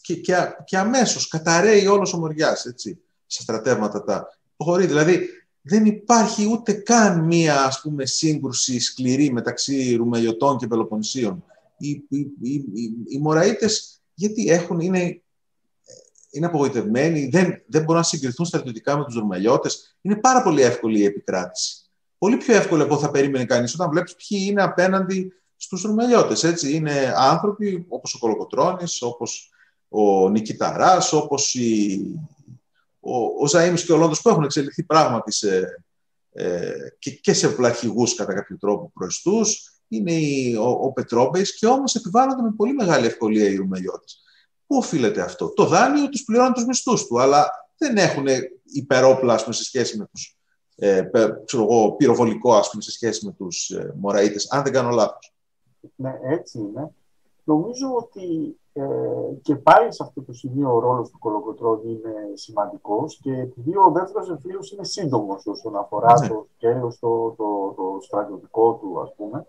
[0.00, 0.34] και, και,
[0.64, 4.86] και αμέσως καταραίει όλος ο Μοριάς, έτσι, σε στρατεύματα τα προχωρεί.
[4.86, 5.28] Δηλαδή,
[5.62, 11.44] δεν υπάρχει ούτε καν μία, ας πούμε, σύγκρουση σκληρή μεταξύ Ρουμελιωτών και Πελοποννησίων.
[11.78, 15.22] Οι, οι, οι, οι, οι Μωραΐτες, γιατί έχουν, είναι
[16.30, 19.96] είναι απογοητευμένοι, δεν, δεν μπορούν να συγκριθούν στρατιωτικά με τους Ρουμελιώτες.
[20.00, 21.87] Είναι πάρα πολύ εύκολη η επικράτηση
[22.18, 26.44] πολύ πιο εύκολο από θα περίμενε κανείς όταν βλέπεις ποιοι είναι απέναντι στους Ρουμελιώτες.
[26.44, 26.74] Έτσι.
[26.74, 29.50] Είναι άνθρωποι όπως ο Κολοκοτρώνης, όπως
[29.88, 32.00] ο Νικηταράς, όπως η,
[33.00, 35.82] ο, ο Ζαΐμις και ο Λόντος που έχουν εξελιχθεί πράγματι σε,
[36.32, 39.72] ε, και, και σε πλαχηγούς κατά κάποιο τρόπο προς τους.
[39.88, 44.22] Είναι η, ο, ο Πετρόμπεϊς και όμως επιβάλλονται με πολύ μεγάλη ευκολία οι Ρουμελιώτες.
[44.66, 48.26] Πού οφείλεται αυτό; Το δάνειο τους πληρώνει τους μισθούς του, αλλά δεν έχουν
[48.64, 50.37] υπερόπλα σε σχέση με τους
[50.80, 51.10] ε,
[51.44, 55.34] ξέρω εγώ, πυροβολικό ας πούμε, σε σχέση με τους ε, Μωραΐτες, αν δεν κάνω λάθος.
[55.94, 56.90] Ναι, έτσι είναι.
[57.44, 58.84] Νομίζω ότι ε,
[59.42, 63.90] και πάλι σε αυτό το σημείο ο ρόλος του Κολοκοτρώνη είναι σημαντικός και επειδή ο
[63.92, 66.28] δεύτερος εμφύλιος είναι σύντομος όσον αφορά ναι.
[66.28, 69.46] το σκέλος, το, το, το στρατιωτικό του ας πούμε,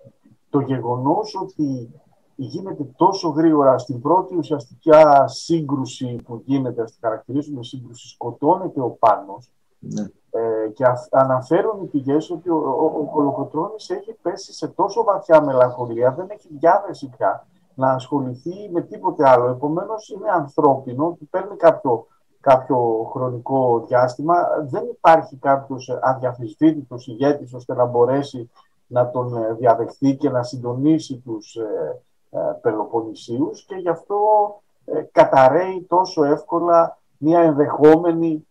[0.49, 1.93] το γεγονός ότι
[2.35, 9.51] γίνεται τόσο γρήγορα στην πρώτη ουσιαστικά σύγκρουση που γίνεται, στη χαρακτηρίζουμε σύγκρουση, σκοτώνεται ο Πάνος,
[9.79, 10.07] ναι.
[10.31, 12.55] Ε, και αναφέρουν οι πηγές ότι ο,
[13.13, 17.47] ο, ο έχει πέσει σε τόσο βαθιά μελαγχολία, δεν έχει διάθεση πια
[17.79, 19.49] να ασχοληθεί με τίποτε άλλο.
[19.49, 22.07] Επομένως είναι ανθρώπινο που παίρνει κάποιο,
[22.39, 24.35] κάποιο χρονικό διάστημα.
[24.69, 28.49] Δεν υπάρχει κάποιος αδιαφυσβήτητος ηγέτης ώστε να μπορέσει
[28.87, 34.17] να τον ε, διαδεχθεί και να συντονίσει τους ε, ε, Πελοποννησίους και γι' αυτό
[34.85, 38.47] ε, καταραίει τόσο εύκολα μια ενδεχόμενη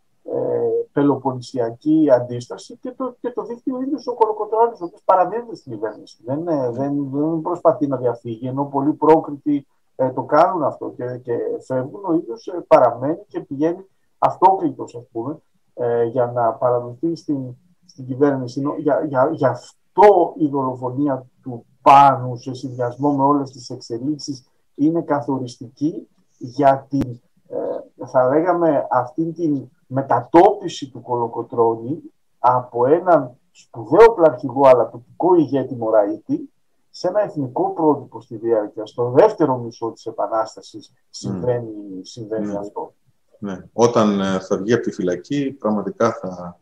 [0.98, 5.72] πελοποννησιακή αντίσταση και το, και το δείχνει ο ίδιο ο Κολοκοτρώνη, ο οποίος παραδίδεται στην
[5.72, 6.16] κυβέρνηση.
[6.24, 11.36] Δεν, δεν, δεν προσπαθεί να διαφύγει, ενώ πολλοί πρόκριτοι ε, το κάνουν αυτό και, και
[11.66, 12.04] φεύγουν.
[12.04, 13.86] Ο ίδιος ε, παραμένει και πηγαίνει
[14.18, 15.38] αυτόκλητος, ας πούμε,
[15.74, 18.62] ε, για να παραδοθεί στην, στην κυβέρνηση.
[18.78, 25.02] Για, για, για αυτό η δολοφονία του Πάνου σε συνδυασμό με όλες τις εξελίξεις είναι
[25.02, 32.00] καθοριστική για την, ε, θα λέγαμε, αυτή την μετατόπιση του Κολοκοτρώνη
[32.38, 36.50] από έναν σπουδαίο πλαρχηγό αλλά τοπικό ηγέτη Μωραήτη
[36.90, 38.86] σε ένα εθνικό πρότυπο στη διάρκεια.
[38.86, 42.00] Στο δεύτερο μισό της Επανάστασης συμβαίνει, mm.
[42.02, 42.60] συμβαίνει mm.
[42.60, 42.94] αυτό.
[43.38, 43.64] Ναι.
[43.72, 46.60] Όταν ε, θα βγει από τη φυλακή, πραγματικά θα...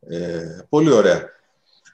[0.00, 1.28] Ε, πολύ ωραία.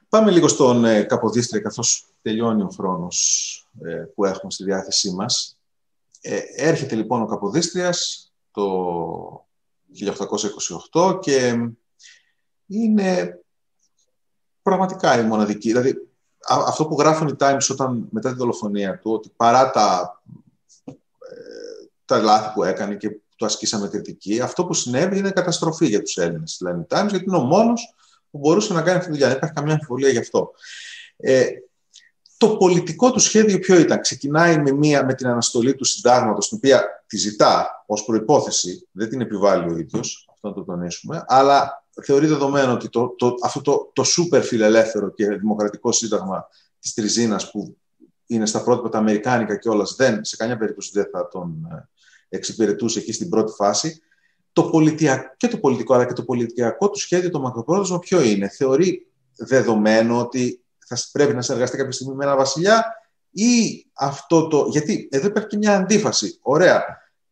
[0.09, 5.57] Πάμε λίγο στον ε, Καποδίστρια, καθώς τελειώνει ο χρόνος ε, που έχουμε στη διάθεσή μας.
[6.21, 9.46] Ε, έρχεται λοιπόν ο Καποδίστριας το
[10.93, 11.55] 1828 και
[12.67, 13.39] είναι
[14.61, 15.67] πραγματικά η μοναδική.
[15.67, 16.07] Δηλαδή,
[16.47, 20.21] αυτό που γράφουν οι Times όταν, μετά τη δολοφονία του, ότι παρά τα,
[20.85, 20.93] ε,
[22.05, 26.17] τα λάθη που έκανε και το ασκήσαμε κριτική, αυτό που συνέβη είναι καταστροφή για τους
[26.17, 27.95] Έλληνες, λένε οι Times, γιατί είναι ο μόνος
[28.31, 29.27] που μπορούσε να κάνει αυτή τη δουλειά.
[29.27, 30.51] Δεν υπάρχει καμιά αμφιβολία γι' αυτό.
[31.17, 31.47] Ε,
[32.37, 34.01] το πολιτικό του σχέδιο ποιο ήταν.
[34.01, 39.09] Ξεκινάει με, μία, με την αναστολή του συντάγματος, την οποία τη ζητά ως προϋπόθεση, δεν
[39.09, 43.61] την επιβάλλει ο ίδιος, αυτό να το τονίσουμε, αλλά θεωρεί δεδομένο ότι το, το, αυτό
[43.61, 46.47] το, το σούπερ φιλελεύθερο και δημοκρατικό σύνταγμα
[46.79, 47.77] της Τριζίνας που
[48.25, 51.67] είναι στα πρότυπα τα αμερικάνικα και όλα, δεν, σε καμιά περίπτωση δεν θα τον
[52.29, 54.01] εξυπηρετούσε εκεί στην πρώτη φάση.
[54.53, 58.49] Το πολιτιακό, και το πολιτικό αλλά και το πολιτικό του σχέδιο, το μακροπρόθεσμο, ποιο είναι;
[58.49, 62.85] Θεωρεί δεδομένο ότι θα πρέπει να συνεργαστεί κάποια στιγμή με ένα βασιλιά
[63.31, 64.67] ή αυτό το.
[64.69, 66.39] Γιατί εδώ υπάρχει και μια αντίφαση.
[66.41, 66.83] Ωραία.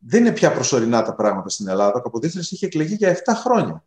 [0.07, 1.93] Δεν είναι πια προσωρινά τα πράγματα στην Ελλάδα.
[1.93, 3.83] Ο Καποδίστρια είχε εκλεγεί για 7 χρόνια.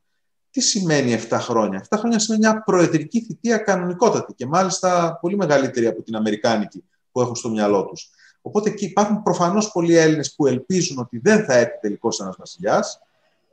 [0.51, 5.87] Τι σημαίνει 7 χρόνια; 7 χρόνια σημαίνει μια προεδρική θητεία κανονικότατη και μάλιστα πολύ μεγαλύτερη
[5.87, 8.11] από την Αμερικάνικη που έχουν στο μυαλό τους.
[8.43, 13.01] Οπότε εκεί υπάρχουν προφανώς πολλοί Έλληνες που ελπίζουν ότι δεν θα έρθει τελικώ ένας βασιλιάς.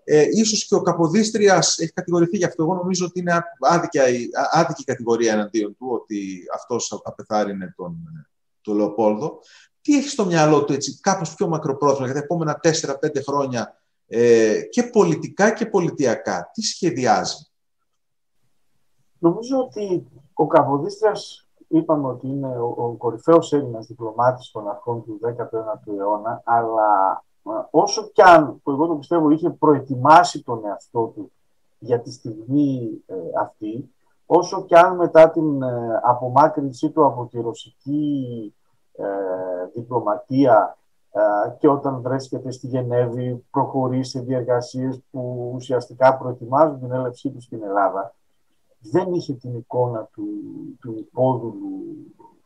[0.03, 2.63] Ε, ίσως και ο Καποδίστριας έχει κατηγορηθεί γι' αυτό.
[2.63, 3.99] Εγώ νομίζω ότι είναι άδικη,
[4.51, 7.95] άδικη κατηγορία εναντίον του, ότι αυτός απεθάρρυνε τον,
[8.61, 9.39] τον Λεοπόλδο.
[9.85, 12.71] Τι έχει στο μυαλό του έτσι, κάπως πιο μακροπρόθεσμα για τα επόμενα 4-5
[13.27, 13.77] χρόνια
[14.07, 16.49] ε, και πολιτικά και πολιτιακά.
[16.53, 17.47] Τι σχεδιάζει;
[19.19, 25.19] Νομίζω ότι ο Καποδίστριας είπαμε ότι είναι ο, ο κορυφαίος Έλληνας διπλωμάτης των αρχών του
[25.23, 27.23] 19ου αιώνα, αλλά
[27.69, 31.31] όσο κι αν, που εγώ το πιστεύω, είχε προετοιμάσει τον εαυτό του
[31.79, 33.93] για τη στιγμή ε, αυτή,
[34.25, 38.64] όσο κι αν μετά την ε, απομάκρυνσή του από τη ρωσική ε,
[39.73, 40.77] διπλωματία
[41.57, 47.63] και όταν βρέσκεται στη Γενέβη προχωρεί σε διεργασίες που ουσιαστικά προετοιμάζουν την έλευσή τους στην
[47.63, 48.13] Ελλάδα,
[48.79, 50.27] δεν είχε την εικόνα του,
[50.81, 51.83] του υπόδουλου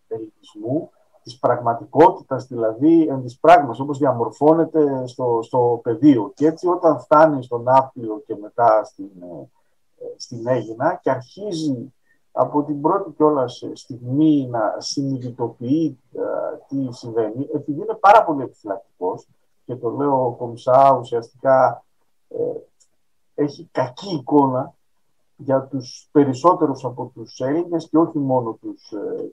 [0.08, 0.89] ελληνισμού
[1.24, 6.32] της πραγματικότητας, δηλαδή εν της πράγματος, όπως διαμορφώνεται στο, στο πεδίο.
[6.36, 9.47] Και έτσι όταν φτάνει στον Ναύπλιο και μετά στην, ε,
[10.18, 11.93] στην Έγινα και αρχίζει
[12.42, 16.20] από την πρώτη κιόλας στιγμή να συνειδητοποιεί ε,
[16.68, 19.28] τι συμβαίνει, επειδή είναι πάρα πολύ επιφυλακτικός
[19.66, 21.84] και το λέω ο Κομισά ουσιαστικά
[22.28, 22.38] ε,
[23.36, 24.74] έχει κακή εικόνα
[25.36, 29.32] για τους περισσότερους από τους Έλληνες και όχι μόνο τους ε,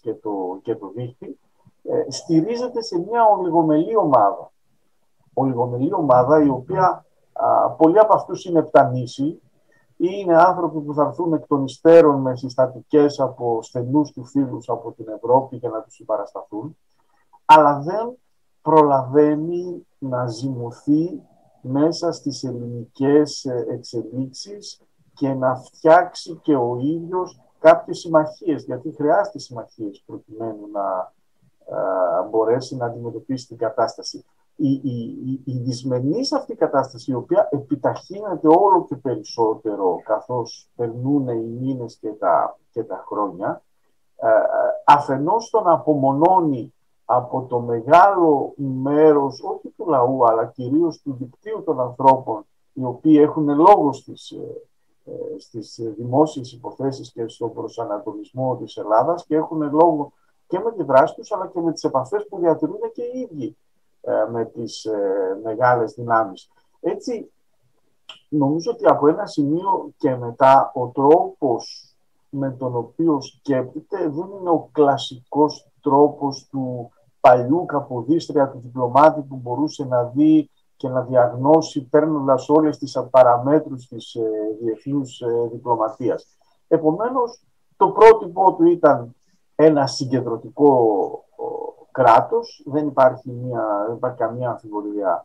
[0.00, 1.38] και το, και το δίχτυ,
[1.82, 4.52] ε, στηρίζεται σε μια ολιγομελή ομάδα.
[5.34, 9.40] Ολιγομελή ομάδα η οποία α, πολλοί από αυτούς είναι πτανήσιοι
[9.96, 14.68] ή είναι άνθρωποι που θα έρθουν εκ των υστέρων με συστατικές από στενούς του φίλους
[14.68, 16.76] από την Ευρώπη για να τους συμπαρασταθούν,
[17.44, 18.18] αλλά δεν
[18.62, 21.22] προλαβαίνει να ζυμωθεί
[21.60, 24.80] μέσα στις ελληνικές ε, εξελίξεις
[25.14, 31.14] και να φτιάξει και ο ίδιος κάποιες συμμαχίες, γιατί χρειάζεται συμμαχίες προκειμένου να
[32.30, 34.24] μπορέσει να αντιμετωπίσει την κατάσταση.
[34.58, 41.28] Η, η, η, η δυσμενής αυτή κατάσταση, η οποία επιταχύνεται όλο και περισσότερο καθώς περνούν
[41.28, 43.62] οι μήνες και τα, και τα χρόνια,
[44.18, 44.30] α,
[44.84, 51.80] αφενός τον απομονώνει από το μεγάλο μέρος, όχι του λαού, αλλά κυρίως του δικτύου των
[51.80, 54.62] ανθρώπων, οι οποίοι έχουν λόγος στις, ε,
[55.04, 60.12] ε, στις δημόσιες υποθέσεις και στον προσανατολισμό της Ελλάδας και έχουν λόγο
[60.46, 63.46] και με τη δράση τους αλλά και με τις επαφές που διατηρούν και οι ίδιοι.
[63.46, 63.65] ε,
[64.30, 66.50] με τις ε, μεγάλες δυνάμεις.
[66.80, 67.30] Έτσι,
[68.28, 71.94] νομίζω ότι από ένα σημείο και μετά ο τρόπος
[72.28, 76.90] με τον οποίο σκέπτεται δεν είναι ο κλασικός τρόπος του
[77.20, 83.86] παλιού καποδίστρια του διπλωμάτη που μπορούσε να δει και να διαγνώσει παίρνοντας όλες τις παραμέτρους
[83.86, 84.22] της ε,
[84.60, 86.26] διεθνούς ε, διπλωματίας.
[86.68, 87.42] Επομένως,
[87.76, 89.14] το πρότυπο του ήταν
[89.54, 91.24] ένα συγκεντρωτικό
[91.96, 95.24] κράτος, δεν υπάρχει, μια, δεν υπάρχει καμία αμφιβολία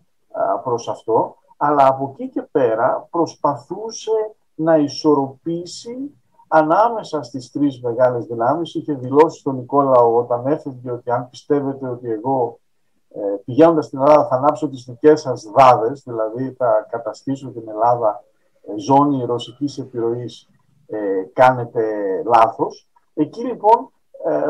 [0.64, 4.12] προς αυτό, αλλά από εκεί και πέρα προσπαθούσε
[4.56, 6.12] να ισορροπήσει
[6.48, 8.76] ανάμεσα στις τρεις μεγάλες δυνάμεις.
[8.76, 12.60] Είχε δηλώσει στον Νικόλαο όταν έφευγε ότι αν πιστεύετε ότι εγώ
[13.10, 18.24] ε, πηγαίνοντας στην Ελλάδα θα ανάψω τις δικές σας δάδες, δηλαδή θα καταστήσω την Ελλάδα
[18.62, 20.50] ε, ζώνη ρωσικής επιρροής,
[20.88, 20.98] ε,
[21.34, 21.84] κάνετε
[22.26, 22.90] λάθος.
[23.14, 24.01] Εκεί λοιπόν ε,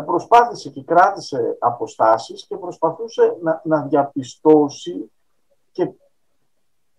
[0.05, 5.11] προσπάθησε και κράτησε αποστάσεις και προσπαθούσε να, να διαπιστώσει
[5.71, 5.91] και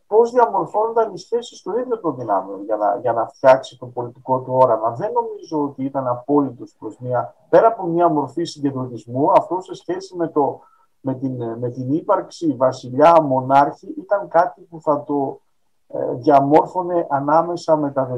[0.06, 4.40] πώς διαμορφώνονταν οι σχέσεις στο ίδιο των δυνάμεων για να, για να φτιάξει το πολιτικό
[4.40, 4.90] του όραμα.
[4.90, 10.16] Δεν νομίζω ότι ήταν απόλυτος προς μια, πέρα από μια μορφή συγκεντρωτισμού, αυτό σε σχέση
[10.16, 10.60] με το
[11.02, 15.40] με την, με την ύπαρξη βασιλιά μονάρχη ήταν κάτι που θα το
[15.86, 18.08] ε, διαμόρφωνε ανάμεσα με τα,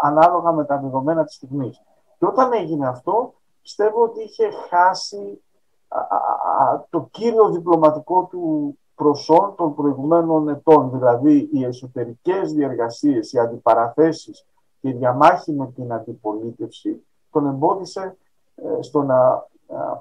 [0.00, 1.82] ανάλογα με τα δεδομένα της στιγμής.
[2.18, 5.42] Και όταν έγινε αυτό, πιστεύω ότι είχε χάσει
[6.90, 10.90] το κύριο διπλωματικό του προσόν των προηγουμένων ετών.
[10.90, 14.46] Δηλαδή, οι εσωτερικές διεργασίες, οι αντιπαραθέσεις
[14.80, 18.16] και η διαμάχη με την αντιπολίτευση τον εμπόδισε
[18.54, 19.46] ε, στο να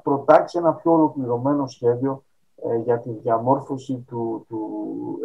[0.03, 2.23] προτάξει ένα πιο ολοκληρωμένο σχέδιο
[2.63, 4.59] ε, για τη διαμόρφωση του, του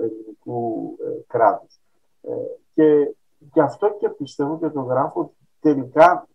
[0.03, 1.81] ελληνικού ε, κράτους.
[2.21, 2.33] Ε,
[2.75, 3.15] και
[3.53, 6.29] γι' αυτό και πιστεύω και το γράφω ότι τελικά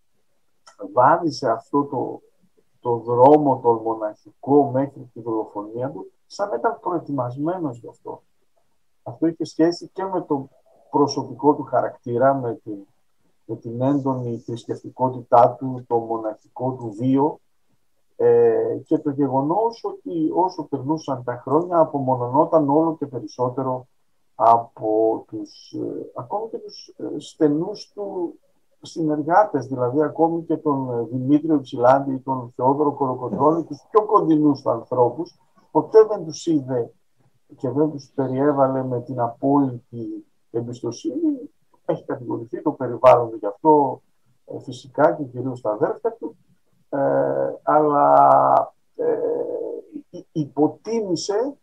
[0.93, 2.21] βάδισε αυτό το,
[2.79, 8.21] το δρόμο, το μοναχικό μέχρι τη δολοφονία του σαν να ήταν προετοιμασμένος γι' αυτό.
[9.03, 10.49] Αυτό είχε σχέση και με το
[10.89, 12.77] προσωπικό του χαρακτήρα, με την,
[13.45, 17.39] με την έντονη θρησκευτικότητά του, το μοναχικό του βίο
[18.15, 23.87] ε, και το γεγονός ότι όσο περνούσαν τα χρόνια απομονωνόταν όλο και περισσότερο
[24.35, 28.39] από τους, ε, ακόμη και τους ε, στενούς του
[28.81, 34.71] συνεργάτες, δηλαδή ακόμη και τον ε, Δημήτριο Ψηλάντη, τον Θεόδωρο Κοροκοντρώνη, τους πιο κοντινούς τους
[34.71, 35.39] ανθρώπους,
[35.71, 36.93] ποτέ δεν τους είδε
[37.55, 41.49] και δεν τους περιέβαλε με την απόλυτη εμπιστοσύνη.
[41.85, 44.01] Έχει κατηγορηθεί το περιβάλλον γι' αυτό
[44.63, 46.35] φυσικά και κυρίως στα αδέρφια του,
[46.89, 46.99] ε,
[47.63, 51.57] αλλά ε, υποτίμησε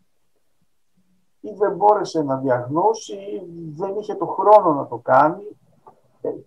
[1.41, 5.58] ή δεν μπόρεσε να διαγνώσει ή δεν είχε το χρόνο να το κάνει ε,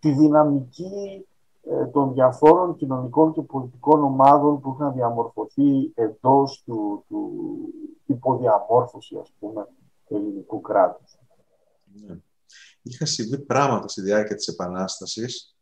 [0.00, 1.26] τη δυναμική
[1.62, 7.30] ε, των διαφόρων κοινωνικών και πολιτικών ομάδων που είχαν διαμορφωθεί εντός του, του
[8.06, 9.68] υποδιαμόρφωση ας πούμε
[10.08, 11.18] του ελληνικού κράτους.
[12.06, 12.18] Ναι.
[12.82, 15.56] Είχα συμβεί πράγματα στη διάρκεια της Επανάστασης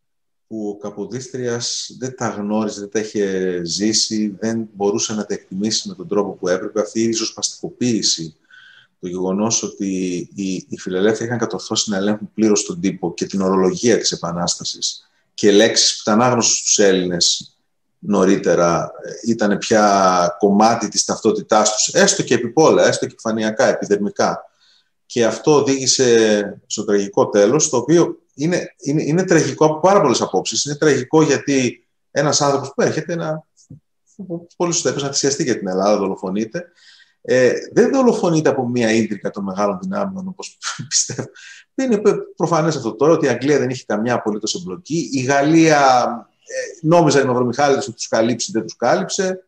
[0.46, 5.88] που ο Καποδίστριας δεν τα γνώριζε, δεν τα είχε ζήσει, δεν μπορούσε να τα εκτιμήσει
[5.88, 6.80] με τον τρόπο που έπρεπε.
[6.80, 8.36] Αυτή η ριζοσπαστικοποίηση
[9.00, 9.86] το γεγονός ότι
[10.34, 15.10] οι, οι φιλελεύθεροι είχαν κατορθώσει να ελέγχουν πλήρως τον τύπο και την ορολογία της Επανάστασης
[15.34, 17.54] και λέξεις που ήταν άγνωστες στους Έλληνες
[17.98, 24.44] νωρίτερα ε, ήταν πια κομμάτι της ταυτότητάς τους, έστω και επιπόλαια, έστω και επιφανειακά, επιδερμικά.
[25.06, 30.20] Και αυτό οδήγησε στο τραγικό τέλος, το οποίο είναι, είναι, είναι τραγικό από πάρα πολλές
[30.20, 30.64] απόψεις.
[30.64, 33.46] Είναι τραγικό γιατί ένας άνθρωπος που έρχεται να,
[34.56, 36.64] πολύ σωστά να θυσιαστεί για την Ελλάδα, δολοφονείται,
[37.22, 40.58] ε, δεν δολοφονείται από μία ίντρικα των μεγάλων δυνάμεων, όπως
[40.88, 41.28] πιστεύω.
[41.74, 42.02] Δεν είναι
[42.36, 45.08] προφανές αυτό τώρα ότι η Αγγλία δεν είχε καμιά απολύτως εμπλοκή.
[45.12, 45.80] Η Γαλλία
[46.42, 49.44] ε, νόμιζα η Μαυρομιχάλης ότι τους καλύψει, δεν τους κάλυψε.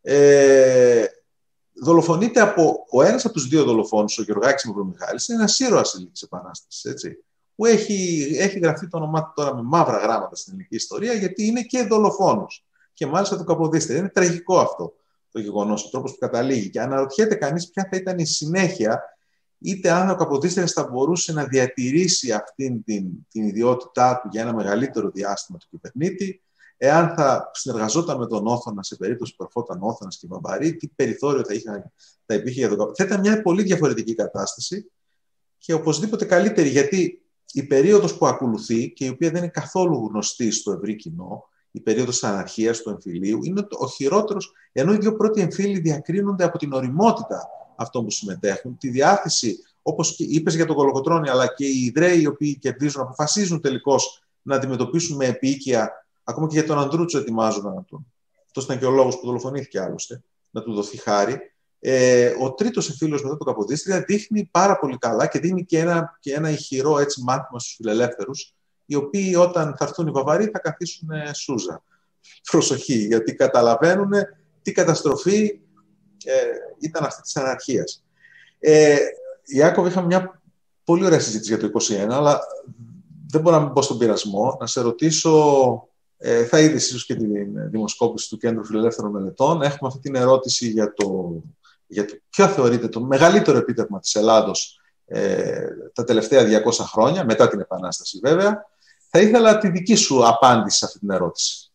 [0.00, 1.04] Ε,
[1.72, 6.20] δολοφονείται από ο ένας από τους δύο δολοφόνους, ο Γεωργάκης Μαυρομιχάλης, είναι ένα ήρωα τη
[6.22, 7.16] Επανάστασης.
[7.56, 11.46] Που έχει, έχει γραφτεί το όνομά του τώρα με μαύρα γράμματα στην ελληνική ιστορία, γιατί
[11.46, 12.64] είναι και δολοφόνος.
[12.92, 13.96] Και μάλιστα το καποδίστε.
[13.96, 14.94] Είναι τραγικό αυτό
[15.34, 16.70] το γεγονός, ο τρόπος που καταλήγει.
[16.70, 19.02] Και αναρωτιέται κανείς ποια θα ήταν η συνέχεια,
[19.58, 24.54] είτε αν ο Καποδίστριας θα μπορούσε να διατηρήσει αυτήν την, την ιδιότητά του για ένα
[24.54, 26.42] μεγαλύτερο διάστημα του κυβερνήτη,
[26.76, 31.44] εάν θα συνεργαζόταν με τον Όθωνα σε περίπτωση που ερχόταν Όθωνας και Βαμπαρή, τι περιθώριο
[31.44, 31.92] θα, είχε,
[32.26, 33.08] θα υπήρχε για τον Καποδίστρια.
[33.08, 34.90] Θα ήταν μια πολύ διαφορετική κατάσταση
[35.58, 37.22] και οπωσδήποτε καλύτερη, γιατί
[37.52, 41.80] η περίοδος που ακολουθεί και η οποία δεν είναι καθόλου γνωστή στο ευρύ κοινό, η
[41.80, 46.58] περίοδος της αναρχίας του εμφυλίου, είναι ο χειρότερος, ενώ οι δύο πρώτοι εμφύλοι διακρίνονται από
[46.58, 51.84] την οριμότητα αυτών που συμμετέχουν, τη διάθεση, όπως είπες για τον Κολοκοτρόνη, αλλά και οι
[51.84, 57.18] Ιδραίοι οι οποίοι κερδίζουν, αποφασίζουν τελικώς να αντιμετωπίσουν με επίοικια, ακόμα και για τον Αντρούτσο
[57.18, 58.06] ετοιμάζουν να τον.
[58.46, 61.38] Αυτός ήταν και ο λόγος που δολοφονήθηκε άλλωστε, να του δοθεί χάρη.
[61.78, 66.18] Ε, ο τρίτος εμφύλιος μετά τον Καποδίστρια δείχνει πάρα πολύ καλά και δίνει και ένα,
[66.20, 68.54] και ένα ηχηρό έτσι, μάθημα στους φιλελεύθερους,
[68.86, 71.82] οι οποίοι όταν θα έρθουν οι Βαβαροί θα καθίσουν σούζα.
[72.50, 74.12] Προσοχή, γιατί καταλαβαίνουν
[74.62, 75.58] τι καταστροφή
[76.24, 76.32] ε,
[76.78, 78.04] ήταν αυτή της αναρχίας.
[78.58, 78.96] Ε,
[79.44, 80.40] Ιάκωβ, είχαμε μια
[80.84, 82.40] πολύ ωραία συζήτηση για το 2021, αλλά
[83.30, 84.56] δεν μπορώ να μην πω στον πειρασμό.
[84.60, 87.26] Να σε ρωτήσω, ε, θα είδες ίσως και τη
[87.70, 89.62] δημοσκόπηση του Κέντρου Φιλελεύθερων Μελετών.
[89.62, 91.32] Έχουμε αυτή την ερώτηση για το,
[91.86, 97.48] για το ποιο θεωρείται το μεγαλύτερο επίτευγμα της Ελλάδος ε, τα τελευταία 200 χρόνια, μετά
[97.48, 98.66] την Επανάσταση βέβαια.
[99.16, 101.72] Θα ήθελα τη δική σου απάντηση σε αυτή την ερώτηση.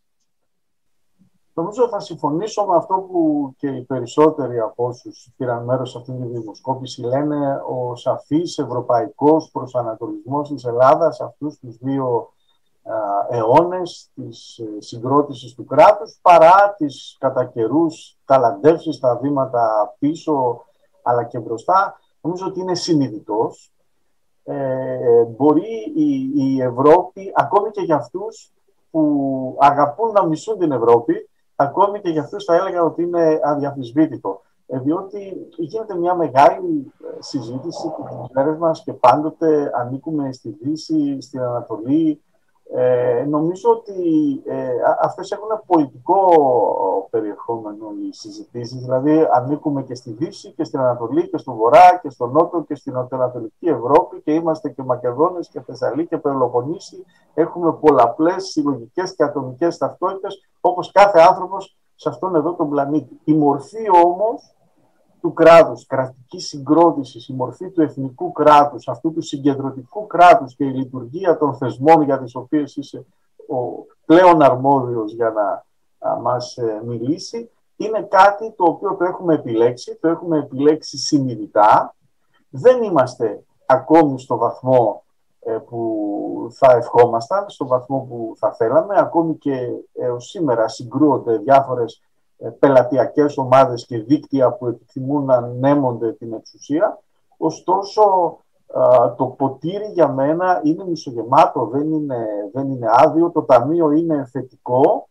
[1.54, 6.12] Νομίζω θα συμφωνήσω με αυτό που και οι περισσότεροι από όσους πήραν μέρος σε αυτή
[6.12, 12.34] τη δημοσκόπηση λένε ο σαφής ευρωπαϊκός προσανατολισμός της Ελλάδας σε αυτούς τους δύο
[13.30, 20.66] αιώνες της ε, συγκρότησης του κράτους παρά τις κατά καιρούς ταλαντεύσεις στα βήματα πίσω
[21.04, 22.00] αλλά και μπροστά.
[22.22, 23.72] Νομίζω ότι είναι συνειδητός
[24.44, 28.52] ε, μπορεί η, η Ευρώπη, ακόμη και για αυτούς
[28.92, 34.42] που αγαπούν να μισούν την Ευρώπη, ακόμη και για αυτούς θα έλεγα ότι είναι αδιαφυσβήτητο.
[34.72, 40.58] Ε, διότι γίνεται μια μεγάλη ε, συζήτηση που τις μέρες μας και πάντοτε ανήκουμε στη
[40.62, 42.22] Δύση, στην Ανατολή,
[42.72, 43.93] ε, νομίζω ότι
[44.45, 44.70] ε,
[45.01, 46.20] αυτές έχουν πολιτικό
[47.09, 52.09] περιεχόμενο οι συζητήσεις, δηλαδή ανήκουμε και στη Δύση και στην Ανατολή και στο Βορρά και
[52.09, 57.05] στο Νότο και στην Νοτιοανατολική Ευρώπη και είμαστε και Μακεδόνες και Θεσσαλή και Πελοποννήσι.
[57.34, 63.20] Έχουμε πολλαπλές συλλογικές και ατομικές ταυτότητες όπως κάθε άνθρωπος σε αυτόν εδώ τον πλανήτη.
[63.24, 64.55] Η μορφή όμως
[65.22, 70.72] του κράτους, κρατική συγκρότησης, η μορφή του εθνικού κράτους, αυτού του συγκεντρωτικού κράτους και η
[70.74, 73.05] λειτουργία των θεσμών για τις οποίες είσαι
[73.49, 75.63] ο πλέον αρμόδιος για να
[76.15, 81.95] μας ε, μιλήσει, είναι κάτι το οποίο το έχουμε επιλέξει, το έχουμε επιλέξει συνειδητά.
[82.49, 85.03] Δεν είμαστε ακόμη στο βαθμό
[85.39, 88.95] ε, που θα ευχόμασταν, στο βαθμό που θα θέλαμε.
[88.97, 89.57] Ακόμη και
[89.93, 92.09] έως σήμερα συγκρούονται διάφορες ε,
[92.60, 97.00] πελατειακές ομάδες και δίκτυα που επιθυμούν να ανέμονται την εξουσία.
[97.38, 98.38] Ωστόσο,
[99.18, 103.30] το ποτήρι για μένα είναι μισογεμάτο, δεν είναι, δεν είναι άδειο.
[103.32, 105.10] Το ταμείο είναι θετικό.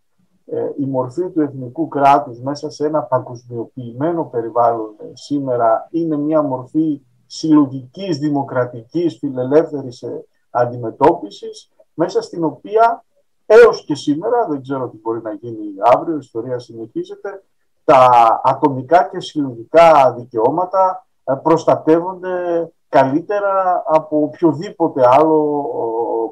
[0.50, 6.42] Ε, η μορφή του εθνικού κράτους μέσα σε ένα παγκοσμιοποιημένο περιβάλλον ε, σήμερα είναι μια
[6.42, 10.04] μορφή συλλογικής, δημοκρατικής, φιλελεύθερης
[10.50, 13.04] αντιμετώπισης, μέσα στην οποία
[13.50, 15.62] έως και σήμερα, δεν ξέρω τι μπορεί να γίνει
[15.94, 17.42] αύριο, η ιστορία συνεχίζεται,
[17.84, 25.64] τα ατομικά και συλλογικά δικαιώματα ε, προστατεύονται καλύτερα από οποιοδήποτε άλλο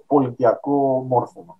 [0.07, 1.59] πολιτιακό μόρφωμα.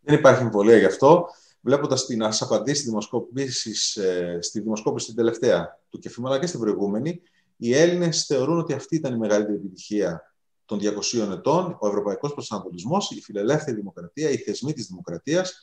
[0.00, 1.26] Δεν υπάρχει εμβολία γι' αυτό.
[1.60, 7.22] Βλέποντας την απαντήσει δημοσκόπηση ε, στη δημοσκόπηση την τελευταία του Κεφίμου, αλλά και στην προηγούμενη,
[7.56, 10.29] οι Έλληνες θεωρούν ότι αυτή ήταν η μεγαλύτερη επιτυχία
[10.70, 15.62] των 200 ετών, ο ευρωπαϊκός προσανατολισμός, η φιλελεύθερη δημοκρατία, οι θεσμοί της δημοκρατίας.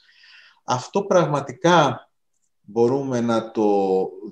[0.64, 2.10] Αυτό πραγματικά
[2.62, 3.64] μπορούμε να το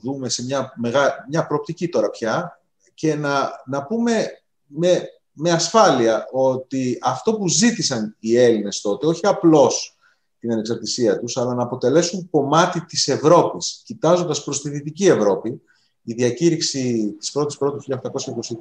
[0.01, 1.25] δούμε σε μια, μεγα...
[1.29, 2.61] μια προοπτική τώρα πια
[2.93, 4.27] και να, να πούμε
[4.65, 9.97] με, με ασφάλεια ότι αυτό που ζήτησαν οι Έλληνες τότε, όχι απλώς
[10.39, 15.61] την ανεξαρτησία τους, αλλά να αποτελέσουν κομμάτι της Ευρώπης, κοιτάζοντας προς τη Δυτική Ευρώπη,
[16.05, 17.83] η διακήρυξη της 1ης Πρώτου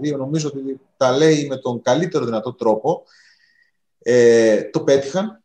[0.03, 3.03] 1822 νομίζω ότι τα λέει με τον καλύτερο δυνατό τρόπο.
[3.99, 5.43] Ε, το πέτυχαν,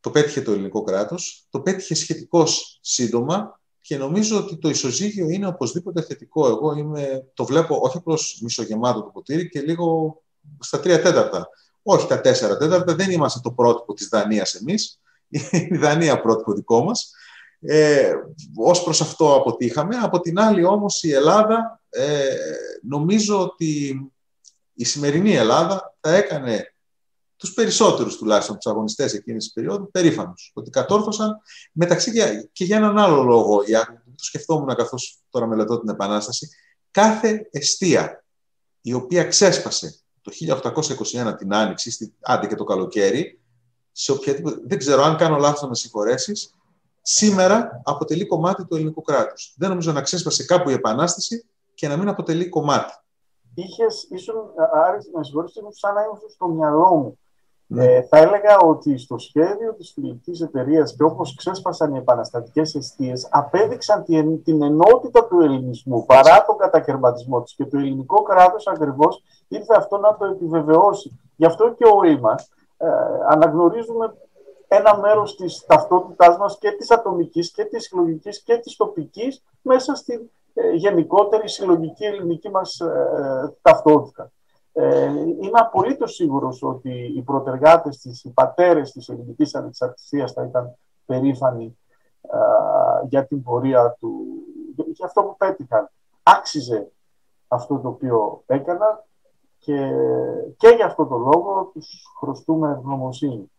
[0.00, 5.46] το πέτυχε το ελληνικό κράτος, το πέτυχε σχετικώς σύντομα και νομίζω ότι το ισοζύγιο είναι
[5.46, 6.46] οπωσδήποτε θετικό.
[6.46, 10.16] Εγώ είμαι, το βλέπω όχι απλώς μισογεμάτο το ποτήρι και λίγο
[10.58, 11.48] στα τρία τέταρτα.
[11.82, 15.00] Όχι τα τέσσερα τέταρτα, δεν είμαστε το πρότυπο της Δανίας εμείς.
[15.70, 17.12] η Δανία πρότυπο δικό μας.
[17.60, 18.12] Ε,
[18.56, 19.96] ως προς αυτό αποτύχαμε.
[19.96, 22.36] Από την άλλη όμως η Ελλάδα, ε,
[22.82, 24.00] νομίζω ότι
[24.74, 26.72] η σημερινή Ελλάδα θα έκανε
[27.36, 30.50] τους περισσότερους τουλάχιστον τους αγωνιστές εκείνης της περίοδου περήφανους.
[30.54, 31.40] Ότι κατόρθωσαν
[31.72, 32.12] μεταξύ
[32.52, 33.62] και για έναν άλλο λόγο,
[34.16, 36.48] το σκεφτόμουν καθώς τώρα μελετώ την Επανάσταση,
[36.90, 38.24] κάθε αιστεία
[38.80, 40.32] η οποία ξέσπασε το
[41.30, 43.40] 1821 την Άνοιξη, άντε και το καλοκαίρι,
[43.92, 46.54] σε οποιαδήποτε, δεν ξέρω αν κάνω λάθος να με συγχωρέσεις,
[47.10, 49.54] σήμερα αποτελεί κομμάτι του ελληνικού κράτους.
[49.58, 52.92] Δεν νομίζω να ξέσπασε κάπου η Επανάσταση και να μην αποτελεί κομμάτι.
[53.54, 54.34] Είχες, ήσουν,
[54.86, 57.18] Άρης, με συγχωρείς, σαν να ήμουν στο μυαλό μου
[57.70, 57.84] ναι.
[57.84, 63.28] Ε, θα έλεγα ότι στο σχέδιο της φιλικής εταιρείας και όπως ξέσπασαν οι επαναστατικές αιστείες
[63.30, 69.22] απέδειξαν την, την ενότητα του ελληνισμού παρά τον κατακαιρματισμό της και το ελληνικό κράτος ακριβώς
[69.48, 71.20] ήρθε αυτό να το επιβεβαιώσει.
[71.36, 72.88] Γι' αυτό και όλοι μας ε,
[73.28, 74.14] αναγνωρίζουμε
[74.68, 79.94] ένα μέρος της ταυτότητάς μας και της ατομικής και της συλλογικής και της τοπικής μέσα
[79.94, 84.32] στην ε, γενικότερη συλλογική ελληνική μας ε, ταυτότητα.
[84.72, 85.04] Ε,
[85.40, 91.78] είμαι απολύτως σίγουρος ότι οι προτεργάτες της, οι πατέρες της ελληνικής ανεξαρτησίας θα ήταν περήφανοι
[93.08, 94.24] για την πορεία του,
[94.92, 95.90] για αυτό που πέτυχαν.
[96.22, 96.90] Άξιζε
[97.48, 99.04] αυτό το οποίο έκανα
[99.58, 99.92] και,
[100.56, 103.50] και για αυτό το λόγο τους χρωστούμε ευγνωμοσύνη.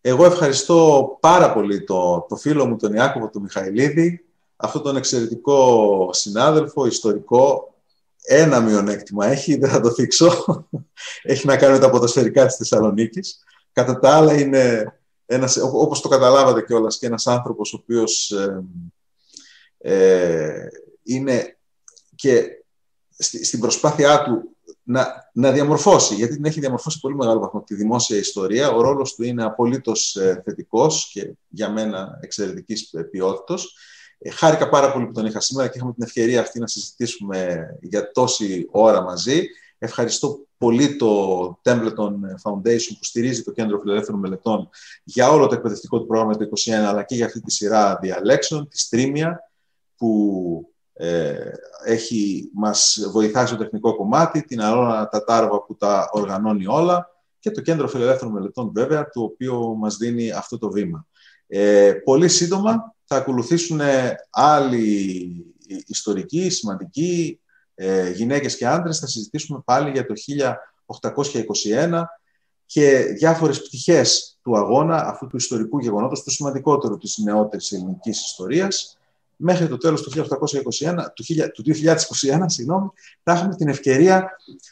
[0.00, 4.24] Εγώ ευχαριστώ πάρα πολύ το, το φίλο μου τον Ιάκωβο του Μιχαηλίδη,
[4.56, 7.74] αυτόν τον εξαιρετικό συνάδελφο, ιστορικό,
[8.22, 10.66] ένα μειονέκτημα έχει, δεν θα το θίξω.
[11.22, 13.44] έχει να κάνει με τα ποδοσφαιρικά της Θεσσαλονίκης.
[13.72, 14.94] Κατά τα άλλα είναι,
[15.26, 18.64] ένας, όπως το καταλάβατε κιόλας, και ένας άνθρωπος ο οποίος ε,
[19.78, 20.68] ε,
[21.02, 21.58] είναι
[22.14, 22.46] και
[23.18, 24.56] στην προσπάθειά του
[24.90, 28.70] να, να διαμορφώσει, γιατί την έχει διαμορφώσει πολύ μεγάλο βαθμό τη δημόσια ιστορία.
[28.70, 33.72] Ο ρόλος του είναι απολύτως ε, θετικός και για μένα εξαιρετικής ποιότητας.
[34.18, 37.68] Ε, χάρηκα πάρα πολύ που τον είχα σήμερα και είχαμε την ευκαιρία αυτή να συζητήσουμε
[37.80, 39.46] για τόση ώρα μαζί.
[39.78, 42.12] Ευχαριστώ πολύ το Templeton
[42.44, 44.68] Foundation που στηρίζει το Κέντρο Φιλελεύθερων Μελετών
[45.04, 48.68] για όλο το εκπαιδευτικό του πρόγραμμα το 2021 αλλά και για αυτή τη σειρά διαλέξεων,
[48.68, 49.50] τη Στρίμια
[49.96, 50.69] που
[51.02, 51.52] ε,
[51.84, 57.60] έχει, μας βοηθάει στο τεχνικό κομμάτι, την Αρώνα Τατάρβα που τα οργανώνει όλα και το
[57.60, 61.06] Κέντρο Φιλελεύθερων Μελετών βέβαια, το οποίο μας δίνει αυτό το βήμα.
[61.46, 63.80] Ε, πολύ σύντομα θα ακολουθήσουν
[64.30, 65.44] άλλοι
[65.86, 67.40] ιστορικοί, σημαντικοί,
[67.74, 68.98] ε, γυναίκες και άντρες.
[68.98, 72.04] Θα συζητήσουμε πάλι για το 1821
[72.66, 78.99] και διάφορες πτυχές του αγώνα, αυτού του ιστορικού γεγονότος, του σημαντικότερου της νεότερης ελληνικής ιστορίας.
[79.42, 81.12] Μέχρι το τέλος του, 1821,
[81.54, 82.90] του 2021 συγγνώμη,
[83.22, 84.30] θα έχουμε την ευκαιρία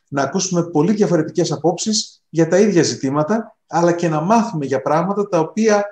[0.08, 5.28] να ακούσουμε πολύ διαφορετικές απόψεις για τα ίδια ζητήματα, αλλά και να μάθουμε για πράγματα
[5.28, 5.84] τα οποία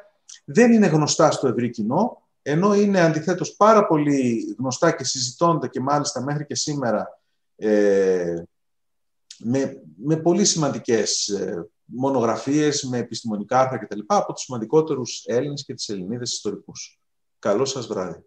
[0.44, 5.80] δεν είναι γνωστά στο ευρύ κοινό, ενώ είναι αντιθέτως πάρα πολύ γνωστά και συζητώνται και
[5.80, 7.20] μάλιστα μέχρι και σήμερα
[7.56, 8.42] ε,
[9.38, 14.00] με, με πολύ σημαντικές ε, μονογραφίες, με επιστημονικά άρθρα κτλ.
[14.06, 17.00] από τους σημαντικότερους Έλληνες και τις Ελληνίδες ιστορικούς.
[17.38, 18.24] Καλό σας βράδυ.